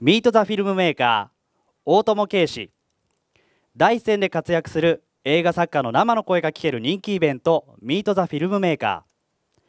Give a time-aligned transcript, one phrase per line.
[0.00, 1.50] ミート・ザ・フィルムメーカー
[1.84, 2.70] 大友圭司。
[3.76, 9.60] 第一線で活躍する映画作家の生の声が聞ける人気イベントミート・ザ・フィルムメーカー。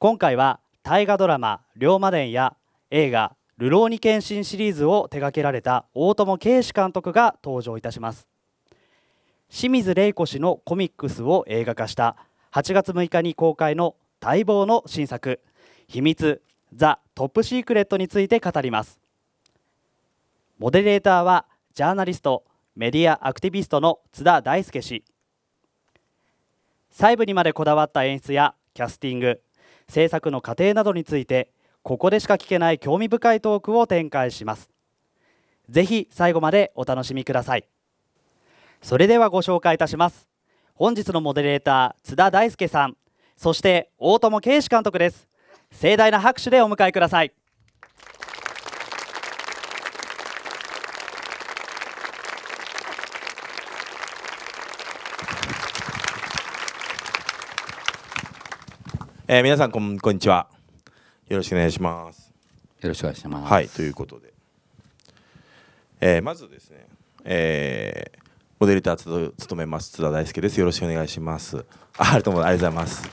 [0.00, 2.56] 今回は大河ドラマ「龍馬伝」や
[2.90, 8.26] 映画「流浪に献身」シリーズを手掛けられた大友圭司監督が登場いたします。
[9.48, 12.16] 清水玲子氏のコミックスを映画化した
[12.50, 15.40] 8月6日に公開の待望の新作
[15.86, 16.42] 「秘密
[16.74, 18.98] ザ・トップシークレット」について語ります。
[20.58, 22.44] モデレーターはジャーナリスト
[22.74, 25.04] メディアアクティビストの津田大輔氏。
[26.90, 29.40] 細部にまでこだわった演出やキャスティング
[29.88, 31.52] 制作の過程などについて
[31.84, 34.68] ここでしか聞けない興味深いトークを展開します。
[35.68, 37.68] ぜひ最後までお楽しみください。
[38.82, 40.26] それではご紹介いたします。
[40.74, 42.96] 本日のモデレーター津田大輔さん。
[43.36, 45.28] そして大友圭司監督です。
[45.70, 47.32] 盛大な拍手でお迎えください。
[59.30, 60.48] えー、皆さんこんこんにちは。
[61.28, 62.32] よろしくお願いします。
[62.80, 63.52] よろしくお願いします。
[63.52, 64.32] はいということで、
[66.00, 66.86] えー、まずですね、
[67.24, 68.18] えー、
[68.58, 70.58] モデルター務めます津田大輔です。
[70.58, 71.58] よろしくお願いします。
[71.98, 73.06] あありがとうございます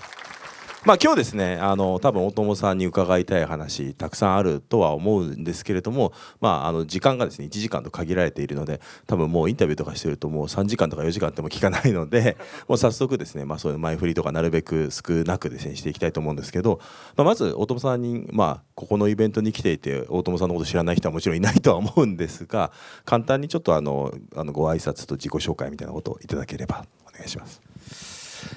[0.86, 12.38] まあ今日ですねあの多分大友さんに伺いたい話たくさんあるとは思うんですけれども、まあ、あの時間がですね1時間と限られているので多分もうインタビューとかしてるともう3時間とか4時間っても聞かないので
[12.69, 16.80] もう早速ですね、まあ、そういう前振りとかなるべく少なくですねしていきたいと思うんですけど、
[17.17, 22.72] まあ、まず大友さんに、まあ、ここのイベントに来ていて大友さんのこと知らない人はもちろんいないとは思うんですが
[23.05, 27.59] 簡単にちょっとあのあのご挨拶と自己紹介みたいなことをいただければお願いします。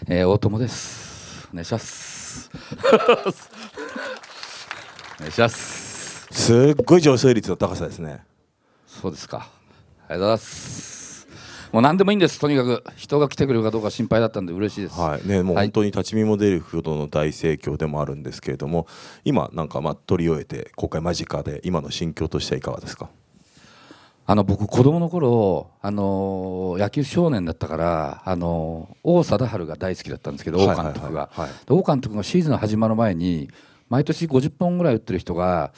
[0.08, 1.48] えー、大友です。
[1.50, 2.17] お願いします。
[2.76, 2.80] お
[5.20, 6.26] 願いします。
[6.30, 8.20] すっごい上昇率の高さですね。
[8.86, 9.48] そうですか。
[10.08, 11.28] ありがとうございます。
[11.72, 12.38] もう何でもいいんです。
[12.40, 14.98] とにかく人が来てくれるかどうか心配だったんで嬉しいです。
[14.98, 15.28] はい。
[15.28, 18.86] ねもう本当に立ち見も出るほどの大盛況でもあるんですけれども
[19.24, 23.10] 今なんかまあ取り終えて公開間近で今の心境としてはいかがですか？
[24.30, 31.30] あの僕子供の頃あの野球少年だったからあの王貞治が大好きだったんですけど王監督が、
[31.70, 33.48] 王監督がシーズン始まる前に
[33.88, 35.72] 毎年50本ぐらい打ってる人が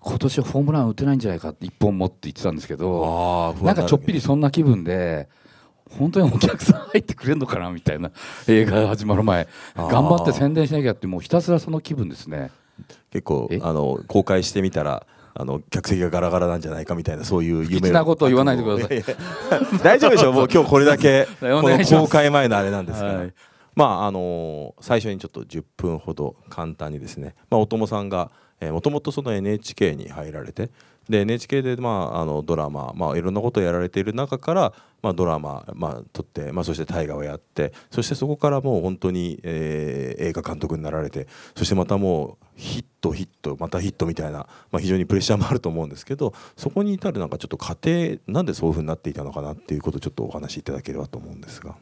[0.00, 5.28] 今年ホームラン打てないんじゃないかって1本持って言ってたんですけどなんかちょっぴりそんな気分で。
[5.98, 8.10] 本当にお客さん入ってくれるのかなみたいな
[8.48, 9.46] 映画始まる前。
[9.76, 12.50] 頑張って宣伝しなきゃってもうひたすらその気分ですね。
[13.12, 15.06] 結構あの公開してみたら
[15.36, 19.04] あの客席がガラガラなんじゃないかみたいなそういう夢なことを言わないでください。
[19.82, 20.32] 大丈夫でしょう。
[20.32, 21.26] もう今日これだけ。
[21.40, 23.32] この公開前のあれなんですから、はい、
[23.74, 28.30] まああの最初にちょっと10分ほど簡単にですね、まあ、お友さんが
[28.60, 30.70] もともとその NHK に入られて
[31.08, 34.72] で NHK で、まあ、あのドラマ、まあ、いろんなことをやられている中から、
[35.02, 41.26] まあ、ドラマ、まあ、撮って、まあ、そして大河をやってそしてそこからもう本当に、えー、映画監督になられて
[41.56, 51.74] そしてまたもうヒットヒットまたヒットみたいな、まあ、非常にプレッシャーもあると思うんですけどそこに至るなんかちょっと過程なんでそういうふうになっていたのかなっていうことをちょっとお話しいただければと思うんですが。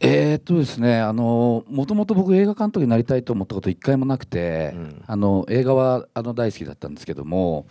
[0.00, 7.66] えー、っとですねあのもともと僕映画監督になりたいと思ったこと一回もなくて、うん、あの映画はあの大好きだったんですけども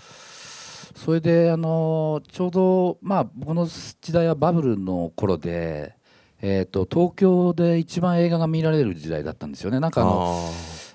[0.96, 5.94] それであのちょうどまあ僕の時代はバブルの頃で、
[6.42, 9.80] えー、と東京で一番映画が見られる時代だったんですよね。
[9.80, 10.50] なんかあの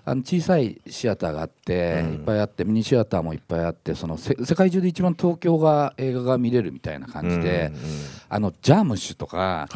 [0.06, 7.70] あの小さいシアターがあって、いっぱいあってミニシアターもいっぱいあってその世界中で一番東京が映画が見れるみたいな感じで、
[8.28, 9.68] あのジャームッシュとか、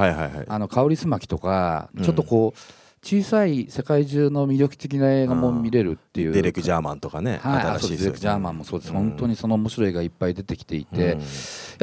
[0.49, 6.33] あの香りすまきとか、ちょっとこう小さい世界中の魅力的な映画も見れるっていう。
[6.33, 11.27] デレク・ジャーマンとかね、はい、新しいデレク・ジャーマンもそうです、うん、本当にその面白い映画いっぱい出てきていて、うん、や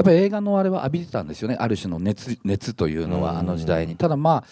[0.02, 1.58] っぱり映画のあれは浴びてたんですよね。
[1.60, 3.96] ある種の熱熱というのはあの時代に。
[3.96, 4.44] ただまあ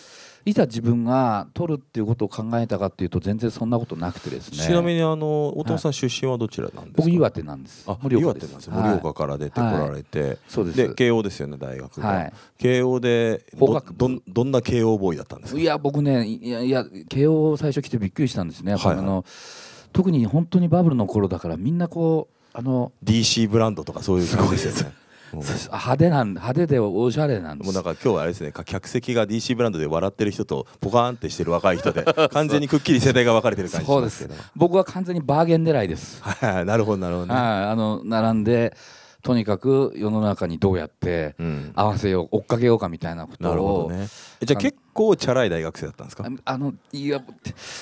[0.46, 4.58] いざ自分が取るっていうことを考えたかっていうと全然そんなことなくてですね。
[4.58, 7.84] ちなみにあのお父さん出身はどちらなんですか、僕岩手なんです。
[7.88, 8.70] あ盛岡です。
[8.70, 10.78] 盛岡から出てこられて、はい、そうです。
[10.78, 15.60] で慶応ですよね大学が、はい、慶応でどどどんな慶応ボーイだったんですか？
[15.60, 19.26] いや僕ねいやいや慶応最初来てびっくりしたんですね、はい、あの
[19.92, 24.96] 特に本当にバブルの頃だからみんなこうあの DC ブランドとかそういう感じですよね
[25.34, 27.66] 派手なん派手でおしゃれなんです。
[27.66, 28.52] もうなんか今日はあれですね。
[28.66, 34.36] 客席が DC ブランドで笑ってる人とポカーンってしてる若い人で 完全にくっきり世代が分かれてる感じしますけど。
[34.56, 36.22] 僕は完全にバーゲン狙いです。
[36.24, 38.76] はいなるほどなるほど、ね、あの並んで
[39.30, 41.72] とにかく世の中にどうやってうん。
[41.76, 44.08] 合わせよう追っかけようかみたいなことをなるほどね。
[44.42, 46.26] えじゃあ結構チャラい大学生だったんですか？
[46.26, 47.22] ああのいや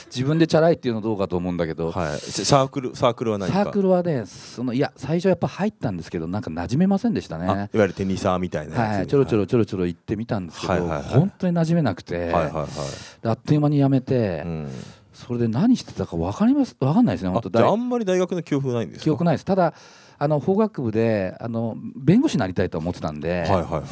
[0.08, 2.20] 自分でチャラいっていうのどうかと思うんだけど、はい。
[2.20, 3.64] サークルサークルは何か？
[3.64, 7.70] サークルはねそのいや最初やっぱ入ったんですけどなんか馴染めませんでしたあいわね。
[7.72, 11.04] ゆるテニサーみたいなはい、ちょろちょろちょろちょろ行ってみたんですけど、はいはいはい。
[11.04, 12.68] 本当に馴染めなくて、はいはいはい。
[13.24, 14.70] であっという間に辞めて、うん。
[15.14, 19.04] それで何してたか分かります分かんないですね本当あじゃああ大んまり大学の記憶ないんですか？
[19.06, 19.46] 記憶ないです。
[19.46, 19.74] ただ
[20.20, 23.84] あの法学部であの弁護士になりたいと思ってたんで、はいはいはい。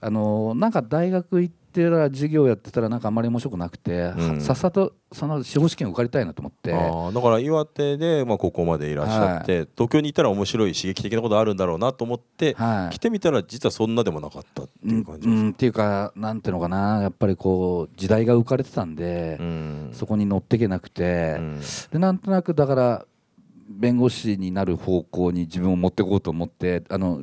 [0.00, 4.40] あのなんか大学行ってたら授業やってたらなんかあんまり面白くなくて、うん。
[4.40, 6.70] さっさとその司法試験受かりたいなと思って。
[6.70, 12.94] だから岩手で、まあ、ここまでいらっしゃって、東京に行ったら面白い刺激的なことあるんだろうなと思って、はい。
[12.94, 19.90] 来てみたら実はそんなでもなかったっていう感じですうん、っていうかなんていうのかなやっぱりこう時代が浮かれてたんで、うん。
[19.94, 21.60] そこに乗っていけなくて、うん。
[21.90, 23.06] でなんとなくだから
[23.78, 27.22] 弁護士になる方向に自分を持っていこうと思ってあの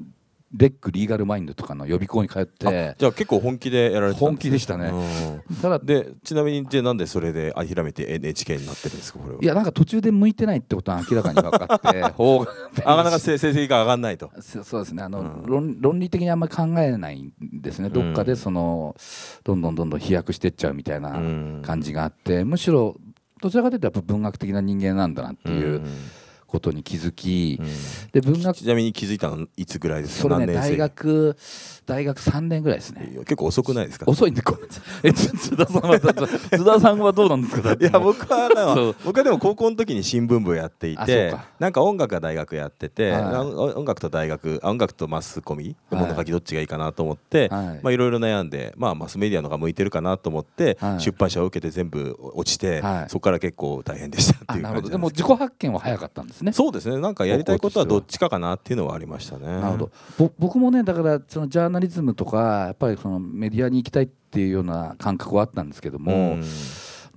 [0.51, 4.87] レックリーガルマインドとかの予備校に通ってじゃあ結構本気でやられてたん本気でしたね。
[4.87, 5.55] うん。
[5.57, 9.41] ただでちなみにじゃあなんでそれで諦めて NHK になってるんですかこれは？
[9.43, 14.31] いやなんか途中で向いてないってことは明らかに分かって なかなか成成績が上がらないと。
[14.41, 15.03] そそうですね。
[15.03, 15.43] あの、うん。
[15.45, 17.31] 論論理的にあんまり考えないん
[17.61, 17.89] ですね。
[17.89, 18.95] どっかでその、
[19.43, 21.61] どんどんどんどん飛躍していっちゃうみたいなうん。
[21.63, 22.95] 感じがあって、むしろ
[23.39, 25.81] どちらかというとやっぱ文学的な人間なんだなっていう
[26.49, 27.67] ことに気づき、うん。
[28.11, 30.23] で文学ちなみに気づいたのいつぐらいですか？
[30.23, 30.69] それね何年生？
[30.71, 31.37] 大学
[31.89, 33.11] 大学3年ぐらいですね。
[33.19, 34.05] 結構遅くないですか？
[34.07, 34.61] 遅いんでごめん
[35.03, 37.73] えつ津田さんは津田さんはどうなんですか？
[37.73, 43.21] いや僕は僕はでも高校の時に新聞部やっていあてなんか音楽が大学やってて、はい。
[43.21, 47.79] あ音楽と大学あ音楽とマスコミはい物書きどっちがいいかなと思って、はい。
[47.81, 51.01] まあいろいろ悩んで、まあ、マスメディアの方が向いてるかなと思って、はい。
[51.01, 53.09] 出版社を受けて全部落ちて、はい。
[53.09, 56.51] そこから結構大変でしたってあいう感じなんです自己発見は早かったんですね。
[56.53, 56.99] そうですね。
[56.99, 59.47] なんかやりたいことはどっちかかなっていうのはありましたね。
[59.47, 59.91] なるほど。
[60.17, 66.43] ぼ僕もねだからそのジャーナリズムとかやっぱりそのメディアに行きたいっていうような感覚はあったんですけども、うん。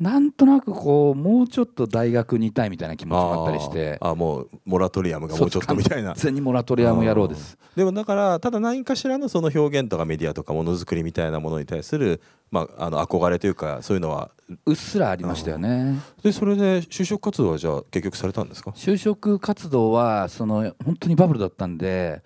[0.01, 6.15] なんとなくこうもうちょっと大学にいたいみたいな気持ちもあったりしてあもうモラトリアムがもうちょっとみたいな。
[6.15, 7.57] 完全にモラトリアム野郎です。
[7.77, 12.21] でもだからただ何かしらのその表現とかメディアとかものづくりみたいなものに対する、
[12.51, 14.31] まあ、あの憧れというかそういうのは
[14.67, 16.01] うっすらありましたよね。
[16.23, 18.71] でそれで就職活動はじゃあ結局されたんですか？
[18.71, 22.23] 就職活動はその本当にバブルだったんで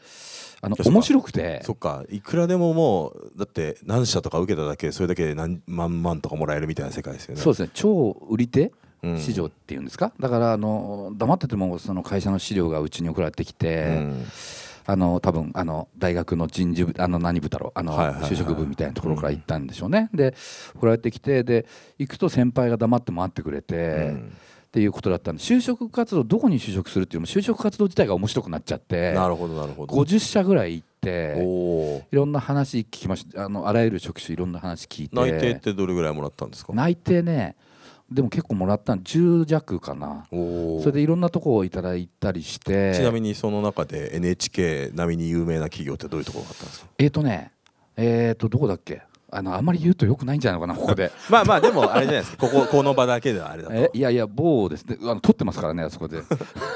[0.67, 1.61] あの面白くて。
[1.63, 2.03] そっか。
[2.11, 7.41] いくらでももうだって何社とか受けただけでそれだけで何万万とかもらえるみたいな世界ですよね。
[7.41, 7.71] そうですね。
[7.73, 8.73] 超売り手
[9.05, 9.19] うん。
[9.21, 14.25] 市場っていうんですか、だからあの黙っててもその会社の資料がうちに送られてきて、うん。
[14.89, 20.35] あの多分あの大学の人事部あの何部だろうあの就職部みたいなところから行ったんでしょうね、で
[20.77, 21.67] 送られてきてで
[21.99, 24.33] 行くと先輩が黙って待ってくれて、うん
[24.67, 29.95] っていうことだったんで就職活動どこに就職するっていうのも就職活動自体が面白くなっちゃってなるほどなるほど。
[29.95, 33.45] 50社ぐらい行っておおいろんな話聞きました。
[33.45, 35.17] あのあらゆる職種いろんな話聞いて。
[35.17, 36.73] 内定ってどれぐらいもらったんですか？
[36.75, 37.57] 内定ね
[38.11, 40.27] でも結構もらったの10弱かな。
[40.31, 42.95] おおそれでいろんなとこをいただいたりして。
[42.95, 46.87] ちなみにその中で NHK 並みに有名な企業ってどういうところがあったんですか？
[46.99, 47.53] えっ、ー、とね
[47.97, 49.03] えっ、ー、とどこだっけ？
[49.37, 51.13] あのあんまり言うとよくないんじゃないのかなここで。
[51.31, 52.49] まあまあでもあれじゃないですか。
[52.49, 53.75] こここの場だけではあれだと。
[53.75, 54.97] えいやいや某ですね。
[55.03, 56.23] あの撮ってますからねあそこで。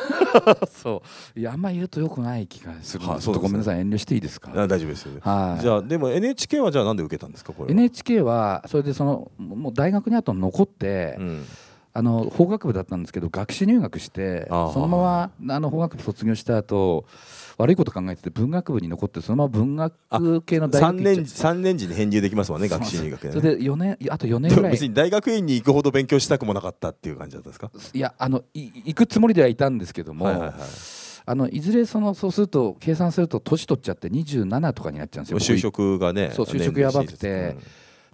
[0.70, 1.02] そ
[1.34, 1.38] う。
[1.38, 3.80] いやあんまり言うとよくない気がするんではいちょっとごめんなそさい。
[3.80, 4.50] 遠慮していいですか？
[4.54, 5.62] あ大丈夫ですはい。
[5.62, 11.44] じゃあでも NHK はじゃあなんで受けたんですかこれは？NHK はそれでそのもう大学にあと残って、うん。
[11.92, 17.04] あの法学部だったんですけど学士入学してそのままあの法学部卒業した後
[17.60, 24.70] 悪いこと考えてて文学部に残ってそのまま文学系の大3年学行っちゃ三年時に返入できますもんね学士入学でねそれで4年あと4年でぐらい。
[24.70, 27.70] も別に大学院に行くほど勉強したくもなかったっていう感じだったんですか？
[27.92, 30.54] いやあのい行くつもりではいたんですけども、はいはいはい。
[31.26, 37.28] あのいずれそのそうすると計算すると年取っちゃって27とかになっちゃうんですよ就職がねそう就職やばくて。
[37.28, 37.56] 年齢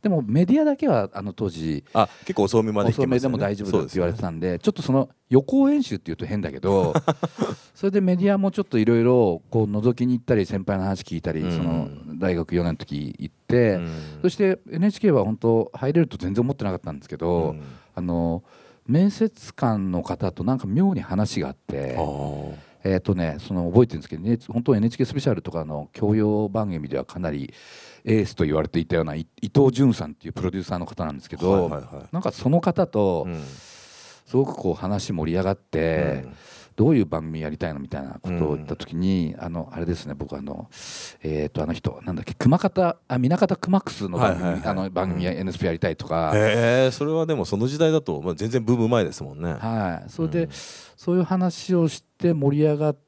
[0.06, 6.94] でもメディアだけはあの当時うんあ結構遅めまで行遅めでも大丈夫だって言われてたんでちょっとその予行演習っていうと変だけど
[7.74, 11.52] それでメディアもちょっといろいろこう覗きに行ったり先輩の話聞いたり、うん。
[11.52, 13.88] その大学4年の時行って、うん。
[14.22, 17.62] そして NHK は本当入れると全然思ってなかったんですけど、うん。
[17.94, 18.44] あの
[18.86, 22.65] 面接官の方となんか妙に話があってあ。
[22.86, 27.52] ーえーとね、その覚えてるんですけど、ね、本当 NHK スペシャルとかの教養番組ではかなり
[28.04, 32.08] エースと言われていたようない伊藤潤さんっていうプロデューサーの方なんですけど、はいはいはい。
[32.12, 33.42] なんかその方とうん。
[34.26, 36.24] すごくこう話盛り上がって、
[36.76, 40.68] どういう番組やりたいのみたいなことを言った時に、あのあれですね僕あの
[41.22, 44.70] えっ、とあの人なんだっけ熊方あ南方熊楠の番組、はいはいはい。
[44.70, 49.54] あの番組や NSP やりたいとか、へえそれはでもその時代だと、まあ、全然ブーム前ですもんね。
[49.54, 50.50] はい、それで、うん。
[50.96, 53.05] そういう話をして盛り上がって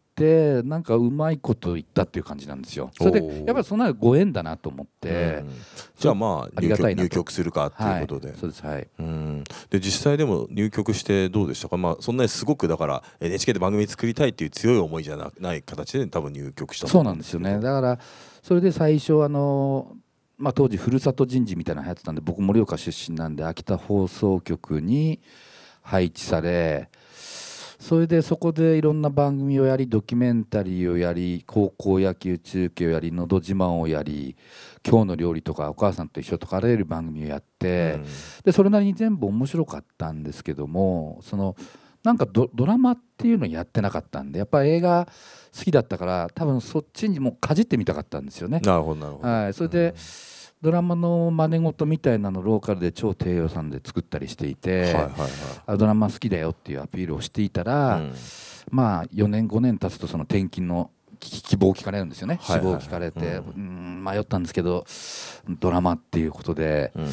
[0.64, 2.90] なんかうまいこと言ったっていう感じなんですよ。
[2.98, 5.50] それでやっぱりそんなご縁だなと思って、うん、
[5.96, 8.88] じゃあまあ入局入局するかっていうことで、はい、そうですはい。
[8.98, 9.44] うん。
[9.70, 11.76] で実際でも入局してどうでしたか？
[11.76, 17.54] まあそんなにすごくだから NHK で番組作りたいっていう強い思いじゃない形で多分入局したそうなんですよね。
[17.60, 17.98] だから
[18.42, 19.96] それで最初あの
[20.40, 25.18] まあ、当時ふるさと人事みたいなの流行ってたんで僕盛岡出身なんで秋田放送局に
[25.82, 26.90] 配置され
[27.78, 34.37] それでそこでいろんな番組をやりドキュメンタリーをやり高校野球中継をやり「のど自慢」をやり
[34.87, 38.04] 「今日の料理」とか「お母さんと一緒」とかあらゆる番組をやって、うん、
[38.44, 41.54] でそれなりに全部面白かったんですけどもその
[42.02, 45.06] なんかドラマっていうのをやってなかったんでやっぱ映画
[45.56, 48.61] 好きだったから多分そっちにもかじってみたかったんですよね。
[48.64, 49.94] なるほどなるほど、はい、それで、うん
[50.60, 58.14] ドラマの真似事みたいなのローカルで超低予算で作ったりしていて、はドラマ好きだよっていうアピールをしていたら、うん、
[58.70, 64.84] まあ4年5年経つとその転勤の希望を聞かれるんですよね、志望を聞かれて、うん、迷ったんですけど
[65.60, 67.08] ドラマっていうことで、うん、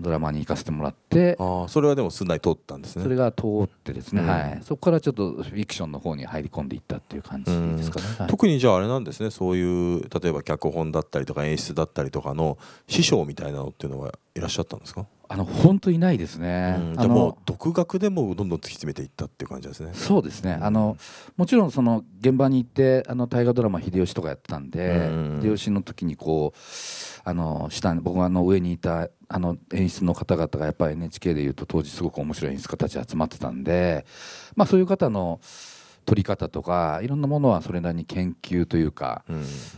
[0.00, 3.02] ドラマに行かせてもらってあそれはでもすんなり通ったんですね。
[3.02, 9.30] それが通ってですね、うん、はい、そこからちょっとフィクションの方に入り込んでいったっていう感じですかね、はい、特にじゃああれなんですね。
[9.30, 15.06] そういう例えば脚本だったりとか演出だったりとかの師匠みたいなのっていうのはいらっしゃったんですか？
[15.32, 16.76] あの本当いないですね。
[16.78, 19.92] うん、じゃもう独学でもどんどん突き詰めていったっていう感じですね。
[19.94, 20.58] そうですね。
[20.60, 20.98] あの
[21.38, 25.08] もちろんその現場に行ってあの大河ドラマ秀吉とかやってたんで、
[25.40, 26.58] 秀吉の時にこう
[27.24, 34.04] あの下僕はあの上にいたあの演出の方々がやっぱり NHK でいうと当時すごく面白い演出家たち集まってたんで、
[34.54, 35.40] まあそういう方の
[36.04, 39.24] 撮り方とかいろんなものはそれなりに研究というか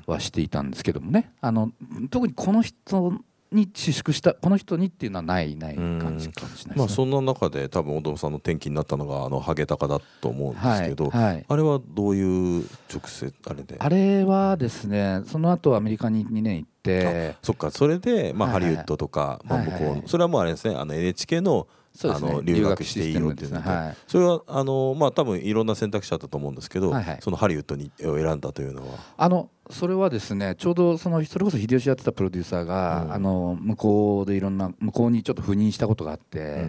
[0.06, 1.70] はしていたんですけどもねあの
[2.10, 3.20] 特にこの人
[3.54, 13.76] に自粛したこの人にっていうのはないない感じかもしれない、ね、まあそんな中で多分大友さんの転機になったのがあのハゲタカだと思うんですけど、はいはい、あれはどういう直接あれで？
[13.78, 17.70] あれはですねその後アメリカに2年行ってそっか。
[17.70, 21.66] それでまあハリウッドとか、まあ向こうそれはもうあれですねあの NHK の
[22.02, 28.98] あの留学していいよっていうので、はい、それはあのまあ多分いろんな選択肢あったと思うんですけど、はいはい、そのハリウッドにを選んだというのは？
[29.16, 36.66] あのそれはですねちょうどそのそれこそ秀吉やってたプロデューサーが、うん、あの向こうでいろんな向こうにちょっと赴任したことがあって、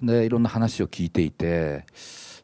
[0.00, 1.84] うん、でいろんな話を聞いていて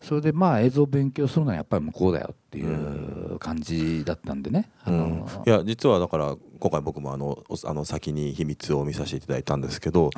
[0.01, 10.11] それでまあ映像を勉強するのはやっぱり向こうだよっていう感じだったんでね、うん、いや実はだから今回僕もあのあの先に秘密を見させていただいたんですけど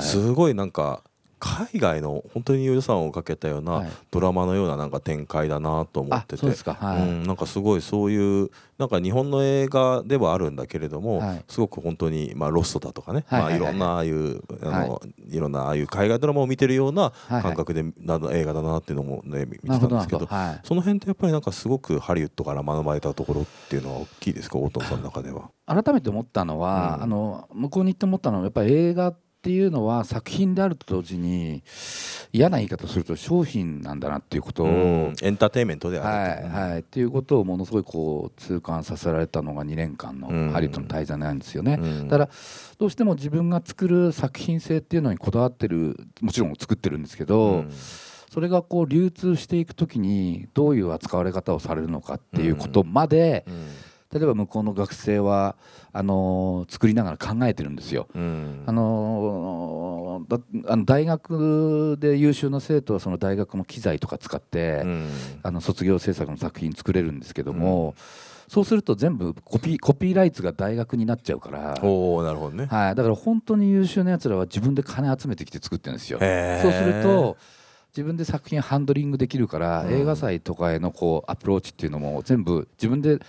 [0.00, 1.02] すごいなんか
[1.44, 20.28] 海外の本当に予算をかけたようなドラマのようななんか展開だなと思ってて、はい、うん、なんかすごいそういうなんか日本の映画ではあるんだけれども、はい、すごく本当にまあロストだとかね、まあいろんなああいうあの、い、ろんなああいう海外ドラマを見てるような感覚でなの映画だなっていうのもね見てたんですけど、
[20.62, 25.50] その辺ってやっぱりなんかすごくハリウッドから学ばれたところっていうのは大きいですか大友さんの中では。
[25.66, 31.62] 改めて思ったのは、うん、あの向こうに行って思ったのはやっぱり映画っていうのは作品であると同時に
[32.32, 41.78] 嫌な言い方すると商品なんだなっていうことをエンターテインメントであるはい、はい、っていうことをものすごいこう痛感させられたのが2年間のハリウッドの滞在なんですよね。
[42.04, 42.30] だから
[42.78, 47.64] どうしても自分が作る作品性っていうのにこだわってるもちろん作ってるんですけど。
[48.32, 53.68] それがこう流通していくときにどういう扱われ方をされるのかっていうことまで、うんうん
[54.12, 55.56] 例えば向こうの学生は
[55.92, 58.08] あの作りながら考えてるんですよ。
[58.14, 60.22] うん、あの
[60.66, 65.10] あの大学で優秀な生徒はその大学の機材とか使って、うん、
[65.42, 67.88] あの卒業制作の作品作れるんですけども。
[67.88, 67.94] うん
[68.52, 76.18] そうすると全部 copy copyrights が大学になっちゃうからおなるほどね、はい、だから本当に優秀なやつらは自分で金集めてきて作ってるんですよ。
[76.18, 77.38] そうすると
[77.96, 83.20] 自分で作品ハンドリングできるから、うん、映画祭とかへのこうアプローチっていうのも全部自分で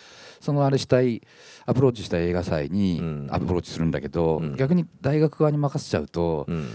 [0.43, 1.21] そのあれしたい
[1.65, 6.69] アプローチした映画祭にアプローチするんだけど、うん、逆に大学側に任せちゃうと、うん、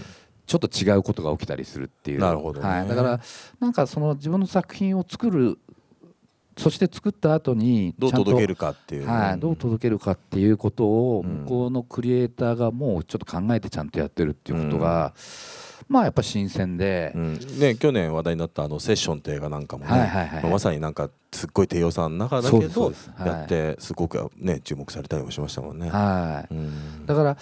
[0.47, 2.19] ちょっと違うことが起きたりするっていう。
[2.19, 3.19] なるほど、ね、はい、だから
[3.59, 5.59] なんかその自分の作品を作る
[6.57, 10.85] そして作った後にどう届けるかっていう、はい、どう届けるかっていうこと
[11.17, 15.13] を向こうのクリエイターがもうちょっと考えてちゃんとやってるっていうことが、
[15.89, 25.89] まあやっぱ新鮮で、うん、ね、去年話題になったあの「セッション」って映画なんかもね、はいはいはい、まさになんかすっごい低予算の中だけどやってすごくね注目されたりもしましたもんね。
[25.89, 27.37] はい、うん、だから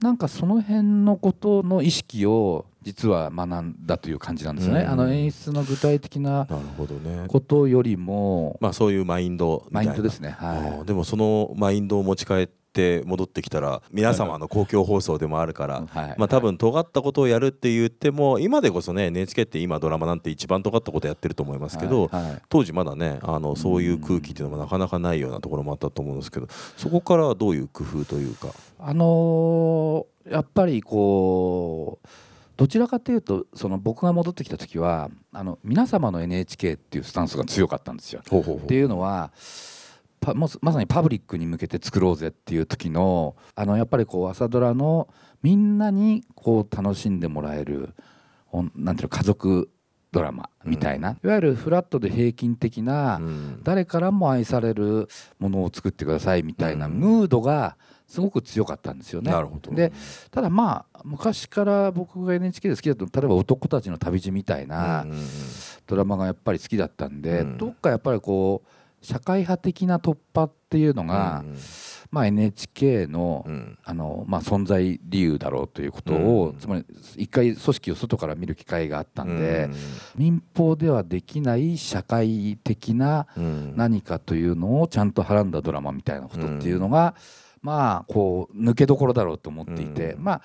[0.00, 6.46] なんかその辺のことの意識を実は学んだという感じなんですね、うん、あの演出の具体的な
[7.26, 22.08] ことよりも、まあ、そういうマインドマインドですね、はい、でもそのマインドを持ち帰ってって戻ってきたら皆様の公共放送でもあるから、はいまあ多分尖ったことをやるって言っても今でこそね NHK って今ドラマなんて一番尖ったことやってると思いますけど、
[22.48, 28.48] 当時まだねあのそういう空気っていうのもなかなかないようなところもあったと思うんですけどそこからはどういう工夫というか？
[28.78, 32.08] あのーやっぱりこう
[32.58, 38.20] どちらかというとその僕が戻ってきた時はあの皆様の NHK っていうスタンスが強かったんですよ。
[38.28, 39.30] ほうほうほうっていうのは
[40.34, 45.08] まさにパブリックに向けて作ろうぜっていう時のあのやっぱりこう朝ドラの
[45.42, 47.94] みんなにこう楽しんでもらえる
[48.50, 49.70] おなんていうの家族
[50.10, 53.60] ドラマみたいな、いわゆるフラットで平均的な、うん。
[53.62, 55.08] 誰からも愛される
[55.38, 56.92] ものを作ってくださいみたいなうん。
[56.92, 59.30] ムードがすごく強かったんですよね。
[59.30, 59.70] なるほど。
[59.70, 59.92] で
[60.30, 65.26] ただまあ昔から僕が NHK で好きだと例えば「男たちの旅路」みたいなうんうんうん。
[65.86, 67.58] ドラマがやっぱり好きだったんで、うん。
[67.58, 68.68] どっかやっぱりこう
[69.00, 71.56] 社会派的な突破っていうのが、うん
[72.10, 73.78] まあ、NHK の,、うん。
[73.84, 76.58] あのまあ、存在理由だろうということを、うん。
[76.58, 76.86] つまり
[77.16, 79.74] 一回組織を外から見る機会があったんで、うん。
[80.16, 83.76] 民放ではできない社会的なうん。
[83.76, 87.14] 何かというのをちゃんとはらんだドラマみたいなことっていうのが、
[87.60, 90.24] まあこう抜けどころだろうと思っていて、うん。
[90.24, 90.42] まあ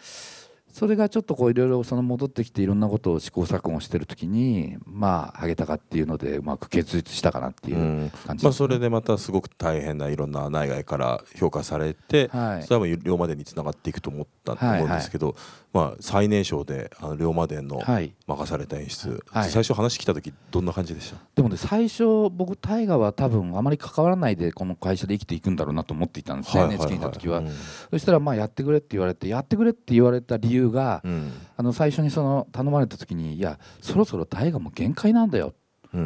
[0.73, 8.11] それがちょっとこういろいろその戻ってきていろんなことを試行錯誤してる時にまあハゲタカっていうのでうまく結実したかなっていううん。
[8.25, 8.43] 感じ。
[8.43, 12.63] まあ、それでまたすごく大変ないろんな内外から評価されて、はい。
[12.63, 15.35] それはもう龍馬伝につながっていくと思ったと思うんですけど、
[15.73, 18.13] まあ、最年少であの龍馬伝のはい。
[18.27, 19.49] 任された演出、はい。
[19.49, 21.17] 最初話来た時どんな感じでした？
[21.35, 27.49] でもね最初僕大河は多分あまり関わらないでこの会社で生きていくんだろうなと思っていたんですね、NHK にいた時は、うん。
[27.89, 35.53] そしたらまあやってくれって言われてやってくれって言われた理由が、うんあの最初にその頼まれた時に「いやそろそろ大河も限界なんだよ」うん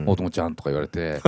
[0.06, 1.22] 大友ちゃんとか言われて。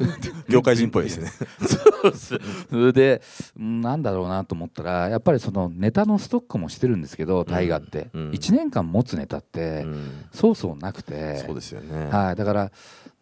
[0.48, 1.30] 業界人っぽいですね。
[1.66, 2.38] そうです。
[2.70, 3.22] それで
[3.58, 8.30] うんなんだろうなと思ったらやっぱりそのネタのストックもしてるんですけど大河って、うん。
[8.30, 10.10] 1年間持つネタってうん。
[10.32, 12.08] そうそうなくて、そうですよね。
[12.10, 12.72] はい、だから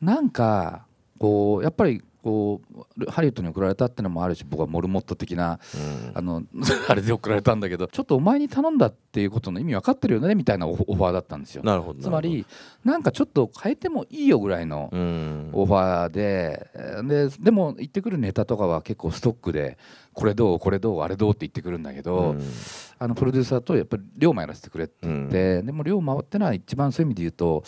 [0.00, 0.86] なんか
[1.18, 2.62] こうやっぱりこ
[2.96, 6.12] うハリウッドに送られたってのもあるし僕はモルモット的なうん。
[6.14, 6.42] あの
[6.88, 11.62] あれで送られたんだけどちょっとお前に頼んだっていうことの意味分かってるよねみたいなオファーだったんですよ。
[11.62, 12.46] なるほどつまり
[12.82, 15.50] なんかちょっと変えてもいいよぐらいのうん。
[15.52, 19.76] オファーでえーででも言ってくるネタとかは結構ストックで
[20.14, 22.42] これどうこれどうあれどうって言ってくるんだけど、うん。
[22.98, 27.64] あのプロデューサーとやっぱり龍馬やらせてくれって言って、でも龍馬ってのは一番そういう意味で言うと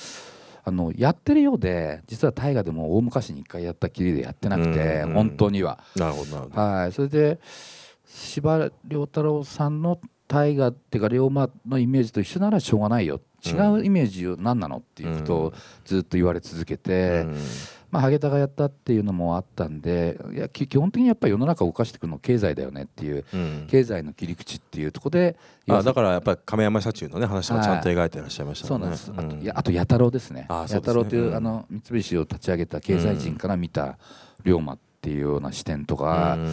[0.69, 5.79] あのやってるようで実は大河でも大昔に一回やったきりでやってなくて、うん本当には。
[5.95, 6.51] なるほど。
[6.61, 7.39] はい、それで
[8.05, 13.21] 司馬遼太郎さんの大河っていうか龍馬のイメージと一緒ならしょうがないよ。
[13.45, 15.53] 違うイメージを何なのっていうことを
[15.85, 17.37] ずっと言われ続けて、うん
[17.97, 23.67] まあ、ハゲタがやったっていうのもあったんでいやき基本的にやっぱり世の中を動かしていくの経済だよねっていううん。
[23.71, 25.37] 経済の切り口っていうところで
[25.69, 28.97] あだからやっぱり亀山社中のね話もちゃんと描いてらっしゃいましたもね。
[28.97, 29.43] そうなんです、あとうん。
[29.43, 30.47] いやあと弥太郎ですね。
[30.49, 31.35] 弥太郎という、うん。
[31.35, 33.97] あの三菱を立ち上げた経済人から見た
[34.45, 36.53] 龍馬っていうような視点とか、うん。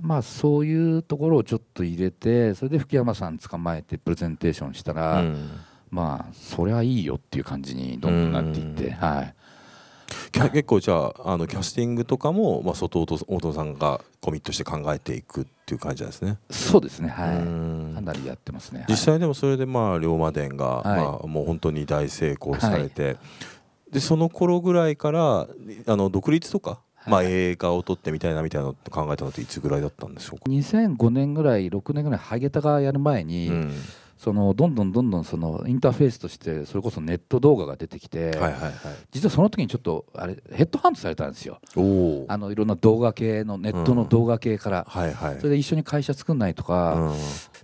[0.00, 5.50] まあそういうところをちょっと入れてそれで福山さん捕まえてプレゼンテーションしたら、うん。
[5.90, 8.92] まあそりゃいいよっていう感じにどんどんなっていって、うん。
[8.92, 9.34] はい
[10.52, 16.38] 結構じゃああのキャスティングとかも、まあ、外大戸大戸さんがコミットして考えていくっていう感じなんですね。
[16.50, 17.92] そうですねはい、うん。
[17.94, 20.84] かなりやってますね実際でもそれでまあ龍馬伝が、はい。
[21.00, 23.16] まあ、もう本当に大成功されて、
[23.90, 25.46] でその頃ぐらいから
[25.86, 33.72] あの独立とか、まあ、映画を撮ってみたいなみたいなのって考えたのっていつぐらいだったんでしょうか、2005年ぐらい6年ぐらいハゲタがやる前に、うん
[34.24, 38.72] そのどんどんどんどんそのインターフェースとしてそれこそネット動画が出てきて、はいはいはい。
[39.10, 41.60] 実はその時にちょっとあれヘッドハントされたんですよ。
[42.28, 45.36] あのいろんな動画系のネットの動画系から、はいはい。
[45.40, 47.16] それで一緒に会社作んないとか、うん。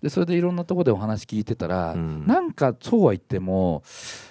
[0.02, 2.26] でそれでいろんなところでお話聞いてたら、うん。
[2.26, 3.82] なんかそうは言っても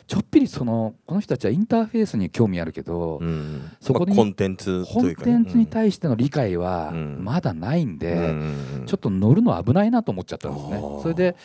[0.05, 3.71] ちょっぴりそのこの人たちはインターフェースに興味あるけど、うん。
[3.81, 7.23] そこにまあコンテンツとコンいうかね、テンツに対しての理解はうん。
[7.23, 10.79] まだないんで、うんちょっと乗るの危ないなと思っちゃったんですね。
[11.01, 11.35] それで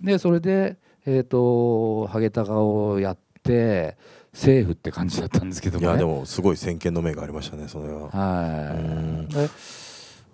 [0.00, 0.76] でそれで、
[1.06, 3.96] えー、とハゲタカをやって
[4.32, 8.10] セーフって感じだったんですけども、ね、いやでもすごい先見の目がありましたねそれは。
[8.10, 9.26] はうん。
[9.30, 9.48] いで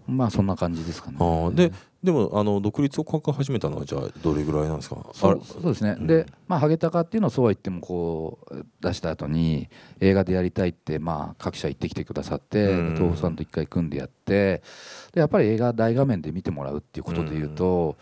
[0.07, 1.19] まあそんな感じですかね。
[1.53, 4.97] ででもあの独立を書き始めたのはじゃあどれぐらいなんですか？
[4.99, 6.07] あそうですね、うん。
[6.07, 9.69] で、まあ、ハゲタカっていうのはそうは言ってもこう出した後に
[10.01, 12.95] 映画でやりたいって、まあ、各社言ってきてくださって、うん。
[12.95, 14.63] 東宝さんと一回組んでやって
[15.13, 17.99] でやっぱり映画大画面で見てもらうっていうことでいうと、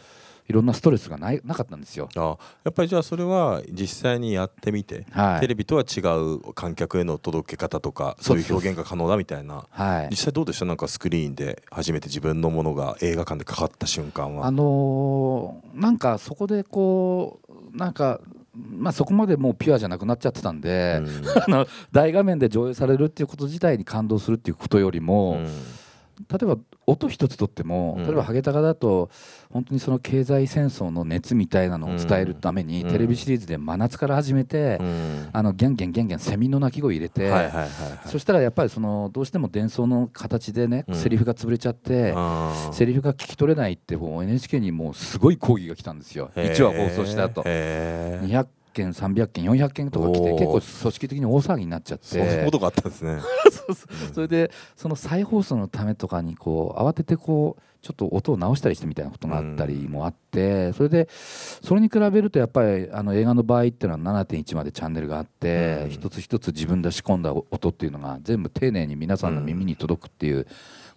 [0.49, 2.09] いろんなストレスがないなかったんですよ。
[2.17, 5.41] あやっぱりじゃあそれは実際にやってみて、はい。
[5.41, 9.67] テレビとは違う観客への届け方とかそういう表現が可能だみたいな。
[9.71, 10.09] はい。
[10.11, 10.65] 実際どうでした？
[10.65, 14.47] なんかスクリーンで初めて自分のものが映画館でかかった瞬間は。
[14.47, 17.41] あのーなんかそこでこ
[17.75, 18.21] うなんか
[18.55, 21.01] まあそこまでもうピュアじゃなくなっちゃってたんで、
[21.47, 25.45] あの大画面で上映されるっていうこと自体に感動するっていうことよりうも、ん。
[25.45, 26.57] 例えば
[26.89, 28.05] 音一つとっても、うん。
[28.05, 29.11] 例えばハゲタカだと
[29.51, 32.91] 本当にその経済戦争の熱みたいなのを伝えるために、うん。
[32.91, 35.29] テレビシリーズで真夏から始めて、うん。
[35.33, 37.31] あのギャンギャンギャンギャンセミの鳴き声入れて、
[38.07, 40.95] そしたらやっぱりそのどうしても伝送の形でね、うん。
[40.95, 42.15] セリフが潰れちゃって。
[42.73, 46.31] セリフが聞き取れないってもう NHK にもうすごい抗議が来たんですよ。
[46.37, 46.55] へー。
[46.55, 47.43] 1話放送した後。
[47.45, 48.29] へー。
[48.29, 48.47] 200
[48.79, 50.63] 件300件400件とか来て結構組
[50.93, 52.07] 織的に大騒ぎになっちゃって。
[52.07, 53.19] そういうことがあったんですね。
[54.15, 65.91] それでその再放送のためとかにこう慌ててこうちょっと音を直したりしてみたいなことがあったりもあってそれでそれに比べるとやっぱりあの映画の場合っていうのは7.1までチャンネルがあってうん。
[65.91, 70.47] 一つ一つ自分で仕込んだ音っていうのが全部丁寧に皆さんの耳に届くっていう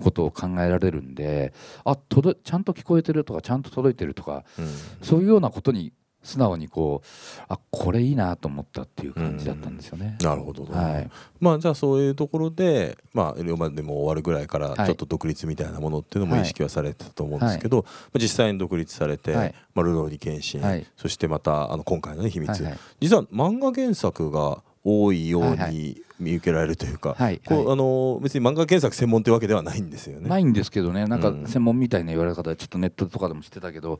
[0.01, 4.67] ことを考えられるんであ届ちゃんと聞こえてるとかちゃんと届いてるとかうん
[5.01, 10.17] そういうようなことに素直にこうあこれいいなと思ったっていう感じだったんですよね。
[10.21, 10.63] なるほど。
[10.65, 11.09] ね、はい。
[11.39, 14.85] まあじゃあそういうところでまあ龍馬でも終わるぐらいからはい。
[14.85, 16.43] ちょっと独立みたいなものっていうのもはい。
[16.43, 17.83] 意識はされてたと思うんですけど、ま
[18.15, 19.55] あ実際に独立されて、はい。
[19.73, 20.85] まあ、ルローニケンシン、はい。
[20.95, 22.79] そしてまたあの今回の、ね、秘密、はいはい。
[22.99, 25.73] 実は漫画原作が多いようはいはい。
[25.73, 27.41] に見受けられるというか、はい。
[27.43, 30.29] こうはいあの別に漫画原作専門というわけではないんですよね。
[30.29, 31.05] ないんですけどね。
[31.07, 31.47] なんかうん。
[31.47, 33.99] 専門みたいな言われ方でちょっとネットとかでもしてたけど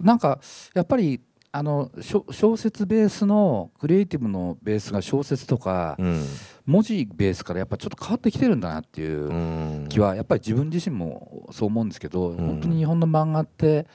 [0.00, 0.40] なんか
[0.74, 1.20] やっぱり
[1.56, 6.24] あの小小説ベースのクリエイティブのベースが小説とかうん。
[6.66, 9.86] 文字ベースからやっぱちょっと変わってきてるんだなっていううん。
[9.88, 12.36] 気はやっぱり自分自身もそう思うんですけどん。
[12.36, 13.86] 本当に日本の漫画って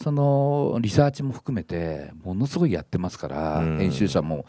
[0.00, 3.78] そのリサーチも含めてものすごいやってますからうん。
[3.78, 4.46] 編集者も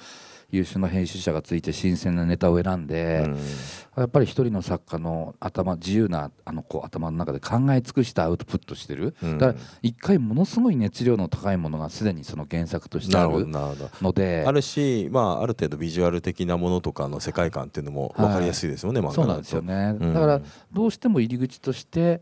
[0.51, 3.37] 優秀な編集者がついて新鮮なネタを選んで、うん。
[3.97, 9.37] やっぱり一人の作家の頭自由なあのこう頭の中で考え尽くしてアウトプットしてる、うん。
[9.37, 19.21] だから一回ものすごい熱量の高いものがすでにその原作としてなるほどあるのであるし、まあ、ある程度ビジュアル的なものとかの世界観っていうのも分かりやすいですよね、漫画だと。
[19.21, 20.13] そうなんですよね、うん。
[20.13, 22.21] だからどうしても入り口として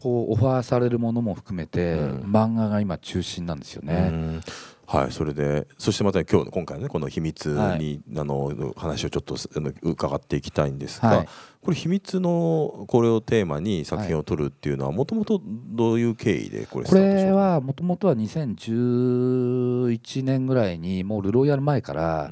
[0.00, 2.32] こうオファーされるものも含めて、うん。
[2.32, 4.08] 漫画が今中心なんですよね。
[4.10, 4.40] うん
[4.90, 8.00] はいそれでそしてまた今日の今回のねこの秘密に、はい。
[8.16, 11.28] あの話をちょっとあの伺っていきたいんですが、はい。
[11.62, 22.28] これ秘密のこれをテーマに作品を撮るっていうのはもともとどういう経緯でこれスこれはもともとは2011年ぐらいにもうルローやる前から、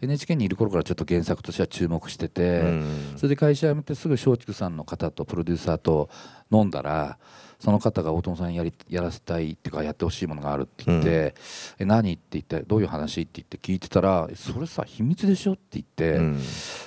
[0.00, 3.12] NHK にいる頃からちょっと原作としては注目してて、うん。
[3.18, 6.10] それで会社辞めてすぐ松竹さんの方とプロデューサーと
[6.50, 7.20] 飲んだら
[7.60, 11.34] その方が大友さんやりやらせたいっていうかやってほしいものがあるって言って
[11.78, 16.40] 「え何?」って言って「どういう話?」って言って聞いてたら「えそれさ秘密でしょ?」って言って、うん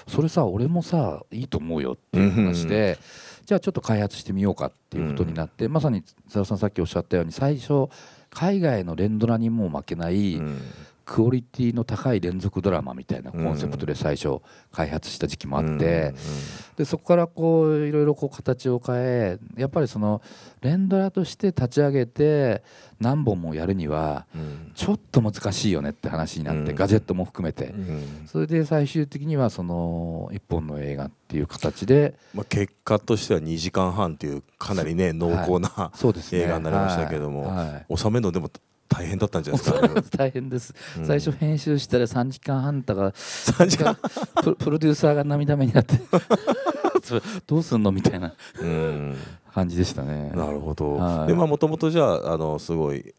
[0.08, 2.98] それさ俺もさいいと思うよっていう話で、
[3.46, 7.88] じゃあちょっと開発してみようかっていうことになって、まさに津田さんさっきおっしゃったように最初
[8.30, 10.62] 海外の連ドラにも負けない、うん
[11.14, 16.16] クオリティの高い連続ドラマみたいなコンセプトで最初開発した時期もあって、
[16.76, 20.24] でそこからこういろいろこう形を変えやっぱりその
[20.62, 22.64] 連ドラとして立ち上げて
[23.00, 24.72] 何本もやるにはうん。
[24.74, 26.76] ちょっと難しいよねって話になって、うん。
[26.76, 28.24] ガジェットも含めて、うん。
[28.26, 35.92] それで最終的にはその一本の映画っていう形でまあ、結果としては2時間半っていうかなりね濃厚な、
[36.32, 37.54] 映画になりましたけども
[37.96, 38.50] 収めるのでも
[38.94, 41.06] 大変だったんじゃないですか、 ね、大変です、うん。
[41.06, 43.98] 最初編集したら3時間半とか3時間。
[44.44, 46.00] ププロデューサーが涙目になって
[47.04, 49.18] それどうすんのみたいなうん。
[49.54, 50.32] 感じでしたね。
[50.36, 51.28] なるほど、はい。
[51.28, 53.14] でまあもともとじゃああのすごい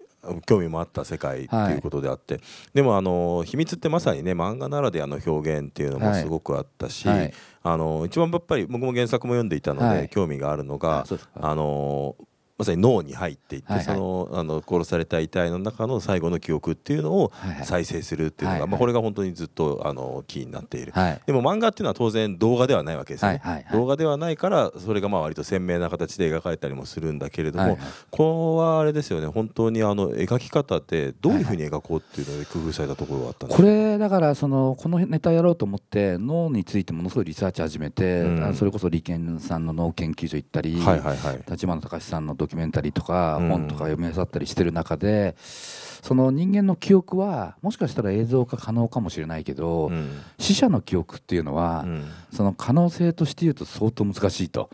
[0.47, 2.41] 興味もあった世界っていうことであって、
[2.73, 7.35] でもあの秘密ってまさにね漫画ならではの表現っていうのもすごくあったし、はい。
[7.63, 10.09] あの一番やっぱり僕も原作も読んでいたので、はい。
[10.09, 11.07] 興味があるのが
[11.41, 12.17] あの
[12.57, 13.97] まさに脳に入っていって、はいはい。
[13.97, 17.67] そのあの殺された遺体の中の最後の記憶っていうのをはいはい。
[17.67, 18.71] 再生するっていうのが、はいはい。
[18.71, 20.93] まあ、これが本当にずっとあのキーになっている。
[20.93, 21.21] はい。
[21.27, 23.73] でも漫画っていうのは当然動画ではないわけですよね、はいはいはい。
[23.73, 27.81] 動画ではないからそれがまあ割と鮮明な形で描かれたりもするんだけれども、はいはい。
[28.11, 29.27] これはあれですよね。
[29.27, 38.45] 本当にあの描き方ってどういうふうに描こうっていうので工夫されたところがあったんですこかれだからそのこのネタやろうと思って脳についてものすごいリサーチ始めて、うん。
[38.45, 41.45] あそれこそ理研さんの脳研究所行ったり、はいはいはい。
[41.51, 49.91] 立花隆さんのドキュメンタリーとか本とか読み漁ったりしてる中で、その人間の記憶はもしかしたら映像化可能かもしれないけど、
[50.39, 51.87] 死者の記憶っていうのは、
[52.33, 54.69] その可能性として言うと相当難しいと。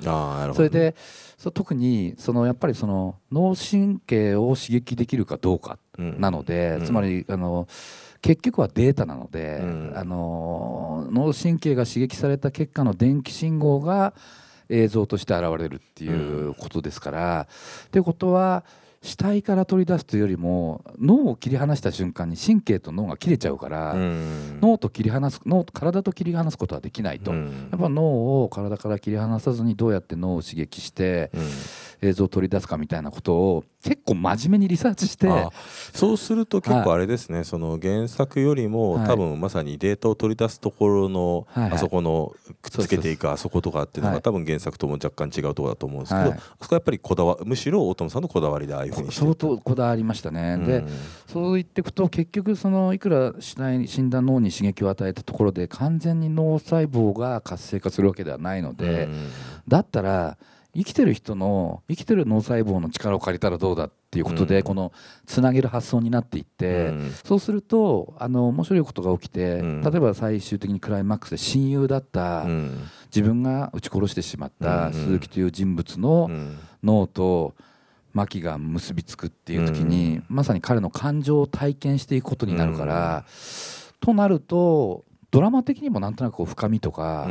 [0.55, 0.97] それで
[1.39, 7.69] そ特にそのやっぱりその脳神経を刺激できるかどうかなので、つまりあの
[8.23, 9.63] 結局はデータなので、
[9.95, 14.15] あの脳神経が刺激された結果の電気信号が
[14.71, 17.47] 映像として現れるっていうことですから。
[17.91, 18.65] と、うん、いうことは
[19.03, 31.31] 死体から取り出すというよりも脳を切り離した瞬間に神経と脳が切れちゃうから、うん、脳と切り離す脳と体と切り離すことはできないと、うん、やっぱ脳を体から切り離さずにどうやって脳を刺激して、
[32.03, 35.29] 映像を取り出すかみたいなことを結構真面目にリサーチして
[35.95, 41.65] そうすると結構あれですね、はい、その原作よりも、はい、多分まさにデータを取り出すところの、はい。
[41.65, 50.85] はい、あそこのくっつけていくあそことかっていうのが、多分原作とも若干違うところだと思うんですけど、あそこはやっぱりこだわむしろ大友さんのこだわりでああいうふうに相当こだわりましたね、うん、で
[51.27, 59.31] そう言っていくと結局そのいくら死体死んだ脳に刺激を与えたところで完全に脳細胞が活性化するわけではないので、うん、
[59.69, 60.37] だったら
[60.75, 64.93] 生きてる人の生きてる脳細胞の力を借りたらどうだっていうことで、うん、この
[65.27, 72.47] つなげる発想になっていって、うん、そうするとあの面白いことが起きて、うん、例えば最終的にクライマックスで親友だった、
[73.07, 76.31] 自分が撃ち殺してしまった鈴木という人物の
[76.85, 77.55] 脳と
[78.13, 83.25] 牧が結びつくっていう時に、まさに彼の感情を体験していくことになるから、
[84.01, 87.29] となるとドラマ的にもなんとなく深みとか、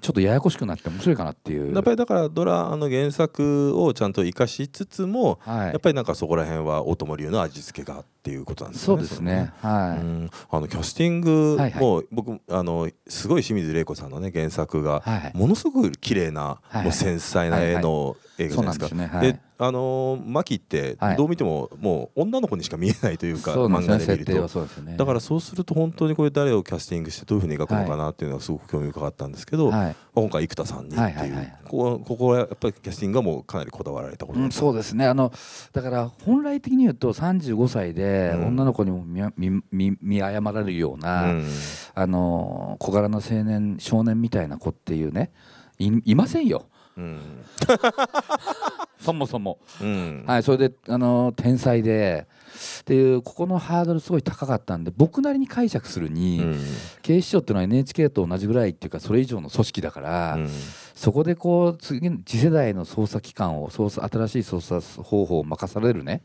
[0.00, 1.74] ちょっとややこしくなって面白いかなっていう。
[1.74, 8.86] やっぱりだからドラあの原作をちゃんと生かしつつも、はい、やっぱりなんかそこら辺は大友流の味付けがっていうことなんですね。
[8.86, 9.52] そうですね。
[9.60, 10.30] はい。
[10.50, 15.02] あのキャスティングも僕あのすごい清水玲子さんのね原作が
[15.34, 19.20] ものすごく綺麗なもう繊細な絵の映画ないですか。
[19.20, 29.70] であのマキってどう見てももう女の子にしか見えないというか、漫画で見ると、だからそうすると本当にこれ誰をキャスティングしてどういうふうに描くのかなっていうのはすごく興味深かったんですけど、
[30.14, 35.06] 今回生田さんにっていう、ここここはやっぱりキャスティングがもうかなりこだわられたこと、うん、そうですね。
[35.06, 35.30] あの
[35.74, 39.04] だから本来的に言うと35歳で女の子にも
[39.36, 41.46] 見見見誤られるような、うん、
[41.94, 45.32] あの小柄な青年少年みたいな子っていうね
[45.78, 46.64] いいませんよ。
[47.00, 47.20] うん、
[49.00, 52.26] そもそも、うん、はい、それであの天才で。
[52.80, 56.58] っていうここのハードルすごい高かったんで僕なりに解釈するに、うん、
[57.00, 60.48] 警視庁っていうのは NHK と同じぐらいっていうかそれ以上の組織だから、うん、
[60.94, 66.22] そこでこう次次世代の捜査機関を捜査新しい捜査方法を任されるね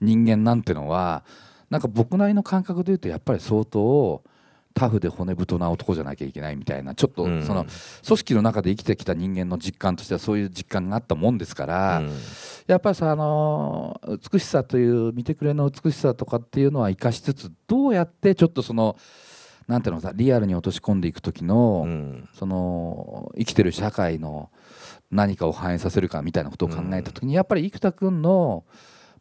[0.00, 1.24] 人間なんてのは
[1.70, 4.22] なんか僕なりの感覚で言うとやっぱり相当
[4.78, 7.66] タフで骨太な男じゃなきゃいけないみたいなちょっとその
[8.06, 12.02] 組織の中で生きてきた人間の実感としてはそういう実感があったもんですから、
[12.68, 14.00] やっぱりさあの
[14.32, 18.96] 美しさという見てくれの美しさとかっていうのは生かしつつどうやってちょっとその
[19.66, 21.86] なんていうのさリアルに落とし込んでいく時の、
[22.34, 24.50] その生きてる社会の
[25.10, 28.64] 何かを反映させるかみたいなことを考えた時に、やっぱり生田君の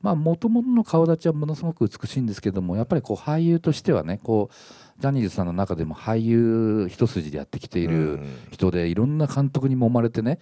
[0.02, 4.56] まあもともとの顔立ちはものすごく美しいんですけどもやっぱりこう俳優としてはねこう
[4.99, 8.19] ジャニーズさんの中でも俳優一筋でやってきている
[8.51, 10.39] 人でいろんな監督にもまれてね、